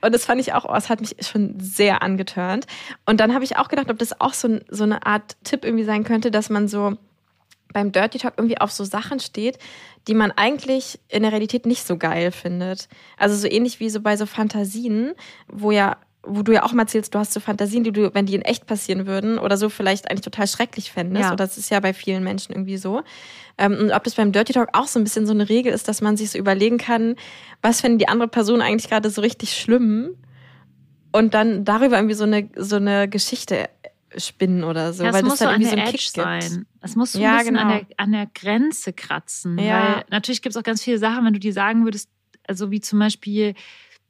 [0.00, 2.66] Und das fand ich auch, oh, es hat mich schon sehr angetörnt.
[3.04, 5.84] Und dann habe ich auch gedacht, ob das auch so, so eine Art Tipp irgendwie
[5.84, 6.96] sein könnte, dass man so
[7.72, 9.58] beim Dirty Talk irgendwie auf so Sachen steht,
[10.08, 12.88] die man eigentlich in der Realität nicht so geil findet.
[13.16, 15.12] Also so ähnlich wie so bei so Fantasien,
[15.48, 18.26] wo ja wo du ja auch mal erzählst, du hast so Fantasien, die du, wenn
[18.26, 21.24] die in echt passieren würden oder so, vielleicht eigentlich total schrecklich fändest.
[21.24, 21.28] Ja.
[21.28, 23.02] Oder das ist ja bei vielen Menschen irgendwie so.
[23.58, 25.88] Ähm, und ob das beim Dirty Talk auch so ein bisschen so eine Regel ist,
[25.88, 27.16] dass man sich so überlegen kann,
[27.62, 30.14] was fände die andere Person eigentlich gerade so richtig schlimm
[31.12, 33.68] und dann darüber irgendwie so eine, so eine Geschichte
[34.16, 36.40] spinnen oder so, ja, weil das dann so irgendwie so ein Kick sein.
[36.40, 36.66] gibt.
[36.80, 37.66] Es muss so ja, ein bisschen genau.
[37.66, 39.58] an, der, an der Grenze kratzen.
[39.58, 39.96] Ja.
[39.96, 42.08] Weil natürlich gibt es auch ganz viele Sachen, wenn du die sagen würdest,
[42.46, 43.54] also wie zum Beispiel,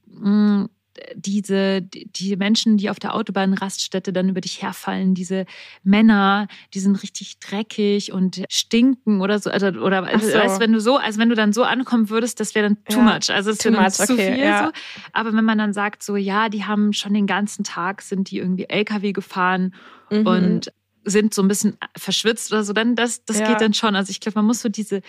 [0.07, 0.69] mh, mm,
[1.15, 5.47] diese, die Menschen, die auf der Autobahnraststätte dann über dich herfallen, diese
[5.83, 10.35] Männer, die sind richtig dreckig und stinken oder so, also, oder so.
[10.35, 12.99] weißt, wenn du so, also wenn du dann so ankommen würdest, das wäre dann too
[12.99, 14.67] ja, much, also es wäre much, zu okay, viel ja.
[14.67, 14.73] so.
[15.13, 18.39] Aber wenn man dann sagt so, ja, die haben schon den ganzen Tag sind die
[18.39, 19.75] irgendwie LKW gefahren
[20.11, 20.27] mhm.
[20.27, 20.73] und
[21.05, 23.49] sind so ein bisschen verschwitzt oder so, dann das, das ja.
[23.49, 23.95] geht dann schon.
[23.95, 25.03] Also ich glaube, man muss so diese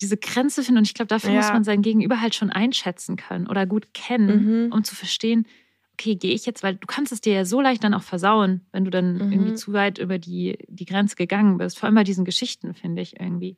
[0.00, 0.78] diese Grenze finden.
[0.78, 1.36] Und ich glaube, dafür ja.
[1.36, 4.72] muss man sein Gegenüber halt schon einschätzen können oder gut kennen, mhm.
[4.72, 5.46] um zu verstehen,
[5.94, 8.60] okay, gehe ich jetzt, weil du kannst es dir ja so leicht dann auch versauen,
[8.70, 9.32] wenn du dann mhm.
[9.32, 11.78] irgendwie zu weit über die, die Grenze gegangen bist.
[11.78, 13.56] Vor allem bei diesen Geschichten, finde ich irgendwie.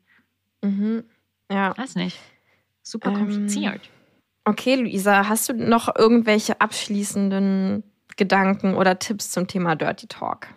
[0.61, 1.03] Mhm.
[1.51, 1.77] Ja.
[1.77, 2.17] Weiß nicht.
[2.81, 3.81] Super kompliziert.
[3.83, 3.91] Ähm,
[4.45, 7.83] okay, Luisa, hast du noch irgendwelche abschließenden
[8.15, 10.47] Gedanken oder Tipps zum Thema Dirty Talk?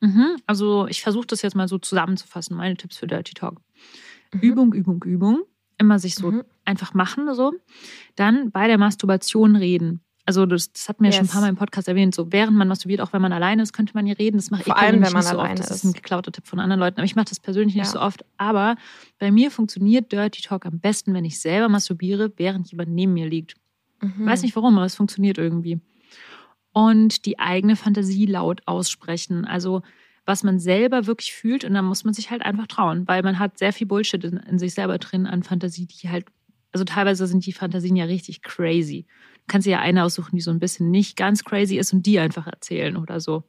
[0.00, 0.36] Mhm.
[0.46, 3.60] Also ich versuche das jetzt mal so zusammenzufassen, meine Tipps für Dirty Talk.
[4.32, 4.40] Mhm.
[4.40, 5.42] Übung, Übung, Übung.
[5.78, 6.42] Immer sich so mhm.
[6.64, 7.54] einfach machen, so.
[8.14, 10.02] Dann bei der Masturbation reden.
[10.26, 11.16] Also das, das hat mir yes.
[11.16, 12.14] schon ein paar Mal im Podcast erwähnt.
[12.14, 14.36] So während man masturbiert, auch wenn man alleine ist, könnte man hier reden.
[14.36, 15.70] Das mache ich allem, wenn man nicht so alleine oft.
[15.70, 16.98] Das ist ein geklauter Tipp von anderen Leuten.
[16.98, 17.82] Aber ich mache das persönlich ja.
[17.82, 18.24] nicht so oft.
[18.36, 18.76] Aber
[19.18, 23.28] bei mir funktioniert Dirty Talk am besten, wenn ich selber masturbiere, während jemand neben mir
[23.28, 23.56] liegt.
[24.00, 24.26] Mhm.
[24.26, 25.80] Weiß nicht warum, aber es funktioniert irgendwie.
[26.72, 29.44] Und die eigene Fantasie laut aussprechen.
[29.44, 29.82] Also
[30.30, 33.40] was man selber wirklich fühlt und dann muss man sich halt einfach trauen, weil man
[33.40, 36.26] hat sehr viel Bullshit in, in sich selber drin an Fantasie, die halt,
[36.70, 39.06] also teilweise sind die Fantasien ja richtig crazy.
[39.38, 42.06] Du kannst dir ja eine aussuchen, die so ein bisschen nicht ganz crazy ist und
[42.06, 43.42] die einfach erzählen oder so.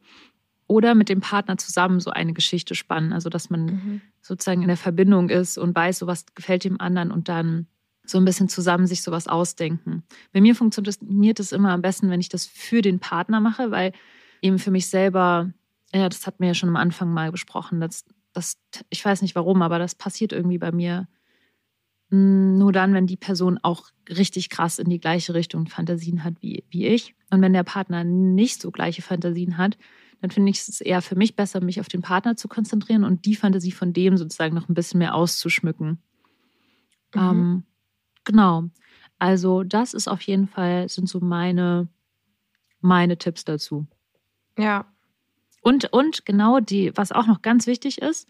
[0.65, 4.01] Oder mit dem Partner zusammen so eine Geschichte spannen, also dass man mhm.
[4.23, 7.67] sozusagen in der Verbindung ist und weiß, so was gefällt dem anderen und dann
[8.07, 10.01] so ein bisschen zusammen sich sowas ausdenken.
[10.33, 13.93] Bei mir funktioniert es immer am besten, wenn ich das für den Partner mache, weil
[14.41, 15.53] eben für mich selber
[15.93, 17.81] ja, das hatten wir ja schon am Anfang mal besprochen.
[17.81, 18.57] Das, das,
[18.89, 21.07] ich weiß nicht warum, aber das passiert irgendwie bei mir
[22.11, 26.35] hm, nur dann, wenn die Person auch richtig krass in die gleiche Richtung Fantasien hat
[26.41, 27.15] wie, wie ich.
[27.31, 29.77] Und wenn der Partner nicht so gleiche Fantasien hat,
[30.21, 33.25] dann finde ich es eher für mich besser, mich auf den Partner zu konzentrieren und
[33.25, 36.01] die Fantasie von dem sozusagen noch ein bisschen mehr auszuschmücken.
[37.15, 37.21] Mhm.
[37.21, 37.63] Ähm,
[38.23, 38.65] genau.
[39.17, 41.87] Also, das ist auf jeden Fall, sind so meine,
[42.81, 43.87] meine Tipps dazu.
[44.57, 44.85] Ja,
[45.61, 48.27] und, und genau die, was auch noch ganz wichtig ist,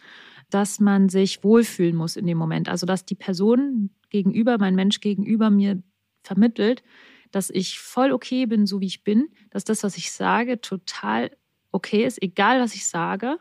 [0.50, 2.70] dass man sich wohlfühlen muss in dem Moment.
[2.70, 5.82] Also, dass die Person gegenüber, mein Mensch gegenüber mir
[6.24, 6.84] vermittelt,
[7.32, 11.32] dass ich voll okay bin, so wie ich bin, dass das, was ich sage, total
[11.72, 13.38] okay ist, egal was ich sage.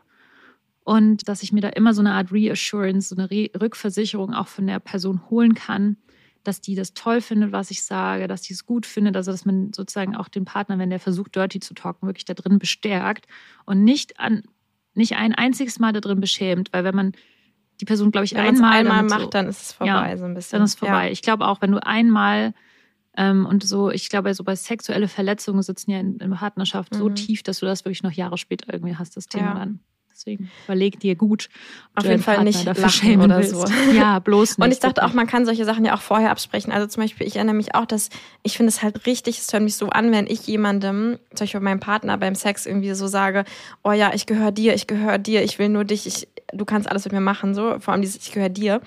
[0.83, 4.47] Und dass ich mir da immer so eine Art Reassurance, so eine Re Rückversicherung auch
[4.47, 5.97] von der Person holen kann,
[6.43, 9.45] dass die das toll findet, was ich sage, dass die es gut findet, also dass
[9.45, 13.27] man sozusagen auch den Partner, wenn der versucht, dirty zu talken, wirklich da drin bestärkt
[13.65, 14.43] und nicht an
[14.93, 17.13] nicht ein einziges Mal da drin beschämt, weil wenn man
[17.79, 20.25] die Person, glaube ich, wenn einmal, einmal macht, so, dann ist es vorbei ja, so
[20.25, 20.57] ein bisschen.
[20.57, 21.05] Dann ist es vorbei.
[21.05, 21.11] Ja.
[21.11, 22.53] Ich glaube auch, wenn du einmal
[23.17, 26.97] ähm, und so, ich glaube, so bei sexuelle Verletzungen sitzen ja in, in Partnerschaft mhm.
[26.97, 29.55] so tief, dass du das wirklich noch Jahre später irgendwie hast, das Thema ja.
[29.55, 29.79] dann.
[30.21, 31.49] Deswegen überleg dir gut.
[31.95, 33.49] Auf jeden Fall nicht lachen oder willst.
[33.51, 33.65] so.
[33.91, 34.65] Ja, bloß nicht.
[34.65, 36.71] Und ich dachte auch, man kann solche Sachen ja auch vorher absprechen.
[36.71, 38.09] Also zum Beispiel, ich erinnere mich auch, dass
[38.43, 41.59] ich finde es halt richtig, es hört mich so an, wenn ich jemandem, zum Beispiel
[41.59, 43.45] meinem Partner beim Sex irgendwie so sage,
[43.83, 46.87] oh ja, ich gehöre dir, ich gehöre dir, ich will nur dich, ich, du kannst
[46.87, 47.79] alles mit mir machen, so.
[47.79, 48.79] Vor allem dieses, ich gehöre dir.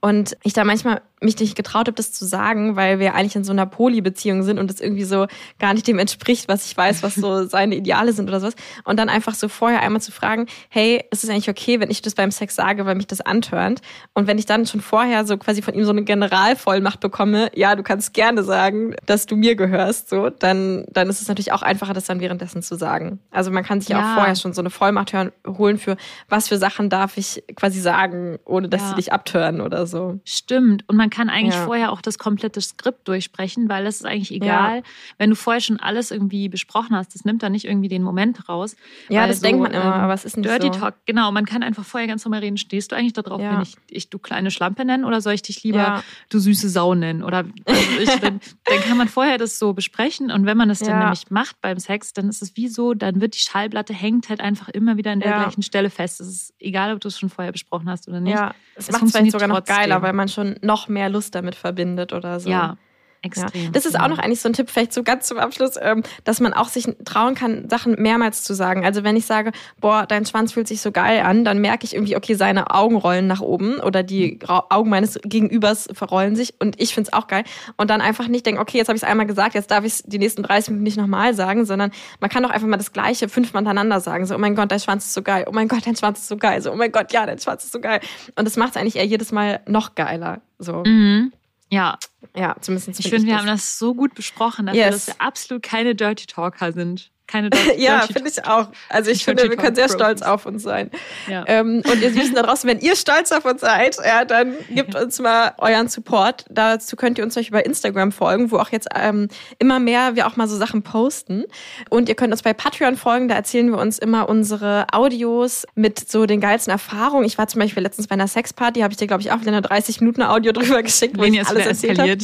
[0.00, 3.44] Und ich da manchmal mich nicht getraut habe, das zu sagen, weil wir eigentlich in
[3.44, 5.26] so einer Poly-Beziehung sind und es irgendwie so
[5.58, 8.54] gar nicht dem entspricht, was ich weiß, was so seine Ideale sind oder sowas.
[8.84, 12.02] Und dann einfach so vorher einmal zu fragen, hey, ist es eigentlich okay, wenn ich
[12.02, 13.80] das beim Sex sage, weil mich das antörnt?
[14.12, 17.74] Und wenn ich dann schon vorher so quasi von ihm so eine Generalvollmacht bekomme, ja,
[17.74, 21.62] du kannst gerne sagen, dass du mir gehörst, so, dann, dann ist es natürlich auch
[21.62, 23.20] einfacher, das dann währenddessen zu sagen.
[23.30, 23.98] Also man kann sich ja.
[23.98, 25.96] auch vorher schon so eine Vollmacht hören, holen für,
[26.28, 28.88] was für Sachen darf ich quasi sagen, ohne dass ja.
[28.90, 30.20] sie dich abtören oder so.
[30.24, 30.84] Stimmt.
[30.88, 31.64] Und man kann eigentlich ja.
[31.64, 34.82] vorher auch das komplette Skript durchsprechen, weil es ist eigentlich egal, ja.
[35.18, 37.14] wenn du vorher schon alles irgendwie besprochen hast.
[37.14, 38.76] Das nimmt dann nicht irgendwie den Moment raus.
[39.08, 40.80] Ja, das so, denkt man immer, ähm, aber es ist nicht Dirty so.
[40.80, 41.32] Talk, genau.
[41.32, 42.56] Man kann einfach vorher ganz normal reden.
[42.56, 43.54] Stehst du eigentlich darauf, ja.
[43.54, 46.94] wenn ich, ich du kleine Schlampe nennen oder soll ich dich lieber du süße Sau
[46.94, 47.22] nennen?
[47.22, 50.80] Oder also ich, dann, dann, kann man vorher das so besprechen und wenn man das
[50.80, 54.28] dann nämlich macht beim Sex, dann ist es wie so, dann wird die Schallplatte hängt
[54.28, 56.20] halt einfach immer wieder an der gleichen Stelle fest.
[56.20, 58.34] Es ist egal, ob du es schon vorher besprochen hast oder nicht.
[58.34, 61.34] Ja, es, es macht es vielleicht sogar noch geiler, weil man schon noch mehr Lust
[61.34, 62.50] damit verbindet oder so.
[62.50, 62.76] Ja,
[63.22, 63.64] Extrem.
[63.64, 63.70] Ja.
[63.70, 66.40] Das ist auch noch eigentlich so ein Tipp, vielleicht so ganz zum Abschluss, ähm, dass
[66.40, 68.84] man auch sich trauen kann, Sachen mehrmals zu sagen.
[68.84, 71.94] Also wenn ich sage, boah, dein Schwanz fühlt sich so geil an, dann merke ich
[71.94, 76.80] irgendwie, okay, seine Augen rollen nach oben oder die Augen meines Gegenübers verrollen sich und
[76.80, 77.44] ich finde es auch geil.
[77.76, 79.94] Und dann einfach nicht denken, okay, jetzt habe ich es einmal gesagt, jetzt darf ich
[79.94, 81.90] es die nächsten 30 Minuten nicht nochmal sagen, sondern
[82.20, 84.26] man kann doch einfach mal das Gleiche fünfmal hintereinander sagen.
[84.26, 85.44] So, oh mein Gott, dein Schwanz ist so geil.
[85.48, 86.62] Oh mein Gott, dein Schwanz ist so geil.
[86.62, 88.00] So, oh mein Gott, ja, dein Schwanz ist so geil.
[88.36, 90.40] Und das macht es eigentlich eher jedes Mal noch geiler.
[90.58, 90.82] So.
[90.86, 91.32] Mhm.
[91.70, 91.98] Ja.
[92.34, 93.00] Ja, zumindest.
[93.00, 95.06] Ich finde, wir haben das so gut besprochen, dafür, yes.
[95.06, 98.68] dass wir absolut keine Dirty Talker sind keine Dirty Ja, finde ich auch.
[98.88, 100.90] Also ich finde, wir können sehr stolz auf uns sein.
[101.28, 101.44] Ja.
[101.46, 104.94] Ähm, und ihr Süßen da draußen, wenn ihr stolz auf uns seid, ja, dann gebt
[104.94, 106.44] uns mal euren Support.
[106.50, 110.26] Dazu könnt ihr uns euch über Instagram folgen, wo auch jetzt ähm, immer mehr wir
[110.26, 111.44] auch mal so Sachen posten.
[111.90, 116.08] Und ihr könnt uns bei Patreon folgen, da erzählen wir uns immer unsere Audios mit
[116.10, 117.24] so den geilsten Erfahrungen.
[117.24, 119.52] Ich war zum Beispiel letztens bei einer Sexparty, habe ich dir, glaube ich, auch wieder
[119.52, 122.16] eine 30 Minuten Audio drüber geschickt, wo Leni ich alles erzählt habe.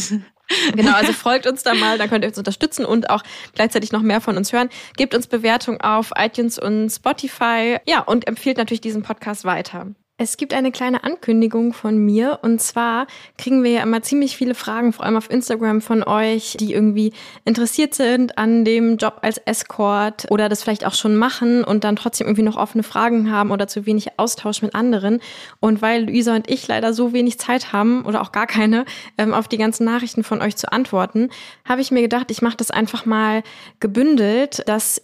[0.77, 3.23] Genau, also folgt uns da mal, dann könnt ihr uns unterstützen und auch
[3.55, 4.69] gleichzeitig noch mehr von uns hören.
[4.97, 7.79] Gebt uns Bewertung auf iTunes und Spotify.
[7.87, 9.87] Ja, und empfiehlt natürlich diesen Podcast weiter.
[10.23, 13.09] Es gibt eine kleine Ankündigung von mir und zwar
[13.39, 17.13] kriegen wir ja immer ziemlich viele Fragen, vor allem auf Instagram von euch, die irgendwie
[17.45, 21.97] interessiert sind an dem Job als Escort oder das vielleicht auch schon machen und dann
[21.97, 25.19] trotzdem irgendwie noch offene Fragen haben oder zu wenig Austausch mit anderen.
[25.59, 28.85] Und weil Luisa und ich leider so wenig Zeit haben oder auch gar keine,
[29.19, 31.31] ähm, auf die ganzen Nachrichten von euch zu antworten,
[31.65, 33.43] habe ich mir gedacht, ich mache das einfach mal
[33.81, 35.03] gebündelt, dass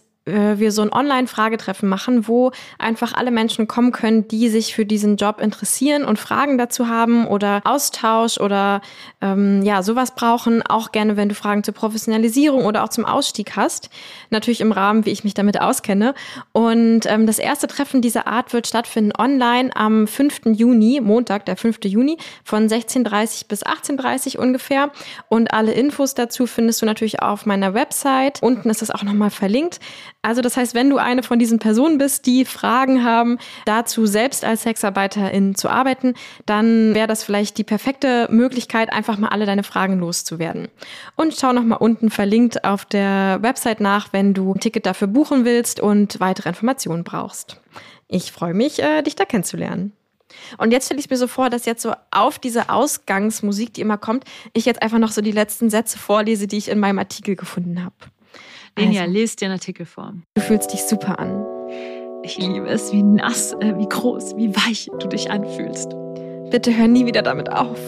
[0.57, 5.17] wir so ein Online-Fragetreffen machen, wo einfach alle Menschen kommen können, die sich für diesen
[5.17, 8.81] Job interessieren und Fragen dazu haben oder Austausch oder
[9.21, 10.61] ähm, ja, sowas brauchen.
[10.61, 13.89] Auch gerne, wenn du Fragen zur Professionalisierung oder auch zum Ausstieg hast.
[14.29, 16.13] Natürlich im Rahmen, wie ich mich damit auskenne.
[16.51, 20.41] Und ähm, das erste Treffen dieser Art wird stattfinden online am 5.
[20.45, 21.79] Juni, Montag, der 5.
[21.85, 24.91] Juni, von 16.30 bis 18.30 ungefähr.
[25.27, 28.43] Und alle Infos dazu findest du natürlich auf meiner Website.
[28.43, 29.79] Unten ist das auch nochmal verlinkt.
[30.21, 34.43] Also das heißt, wenn du eine von diesen Personen bist, die Fragen haben, dazu selbst
[34.43, 36.13] als Sexarbeiterin zu arbeiten,
[36.45, 40.67] dann wäre das vielleicht die perfekte Möglichkeit, einfach mal alle deine Fragen loszuwerden.
[41.15, 45.07] Und schau noch mal unten verlinkt auf der Website nach, wenn du ein Ticket dafür
[45.07, 47.61] buchen willst und weitere Informationen brauchst.
[48.09, 49.93] Ich freue mich, äh, dich da kennenzulernen.
[50.57, 53.97] Und jetzt stelle ich mir so vor, dass jetzt so auf diese Ausgangsmusik, die immer
[53.97, 57.37] kommt, ich jetzt einfach noch so die letzten Sätze vorlese, die ich in meinem Artikel
[57.37, 57.95] gefunden habe.
[58.77, 60.13] Lenia, also, lest dir einen Artikel vor.
[60.35, 61.45] Du fühlst dich super an.
[62.23, 65.89] Ich liebe es, wie nass, äh, wie groß, wie weich du dich anfühlst.
[66.49, 67.79] Bitte hör nie wieder damit auf.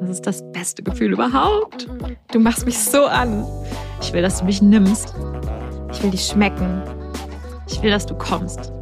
[0.00, 1.88] Das ist das beste Gefühl überhaupt.
[2.32, 3.46] Du machst mich so an.
[4.02, 5.14] Ich will, dass du mich nimmst.
[5.92, 6.82] Ich will dich schmecken.
[7.66, 8.72] Ich will, dass du kommst.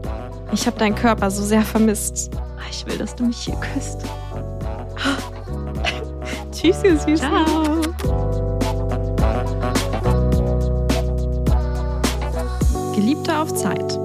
[0.53, 2.31] Ich habe deinen Körper so sehr vermisst.
[2.71, 4.05] Ich will, dass du mich hier küsst.
[6.53, 7.17] Tschüss, ihr Süßen.
[7.19, 8.44] Ciao.
[12.95, 14.04] Geliebte auf Zeit.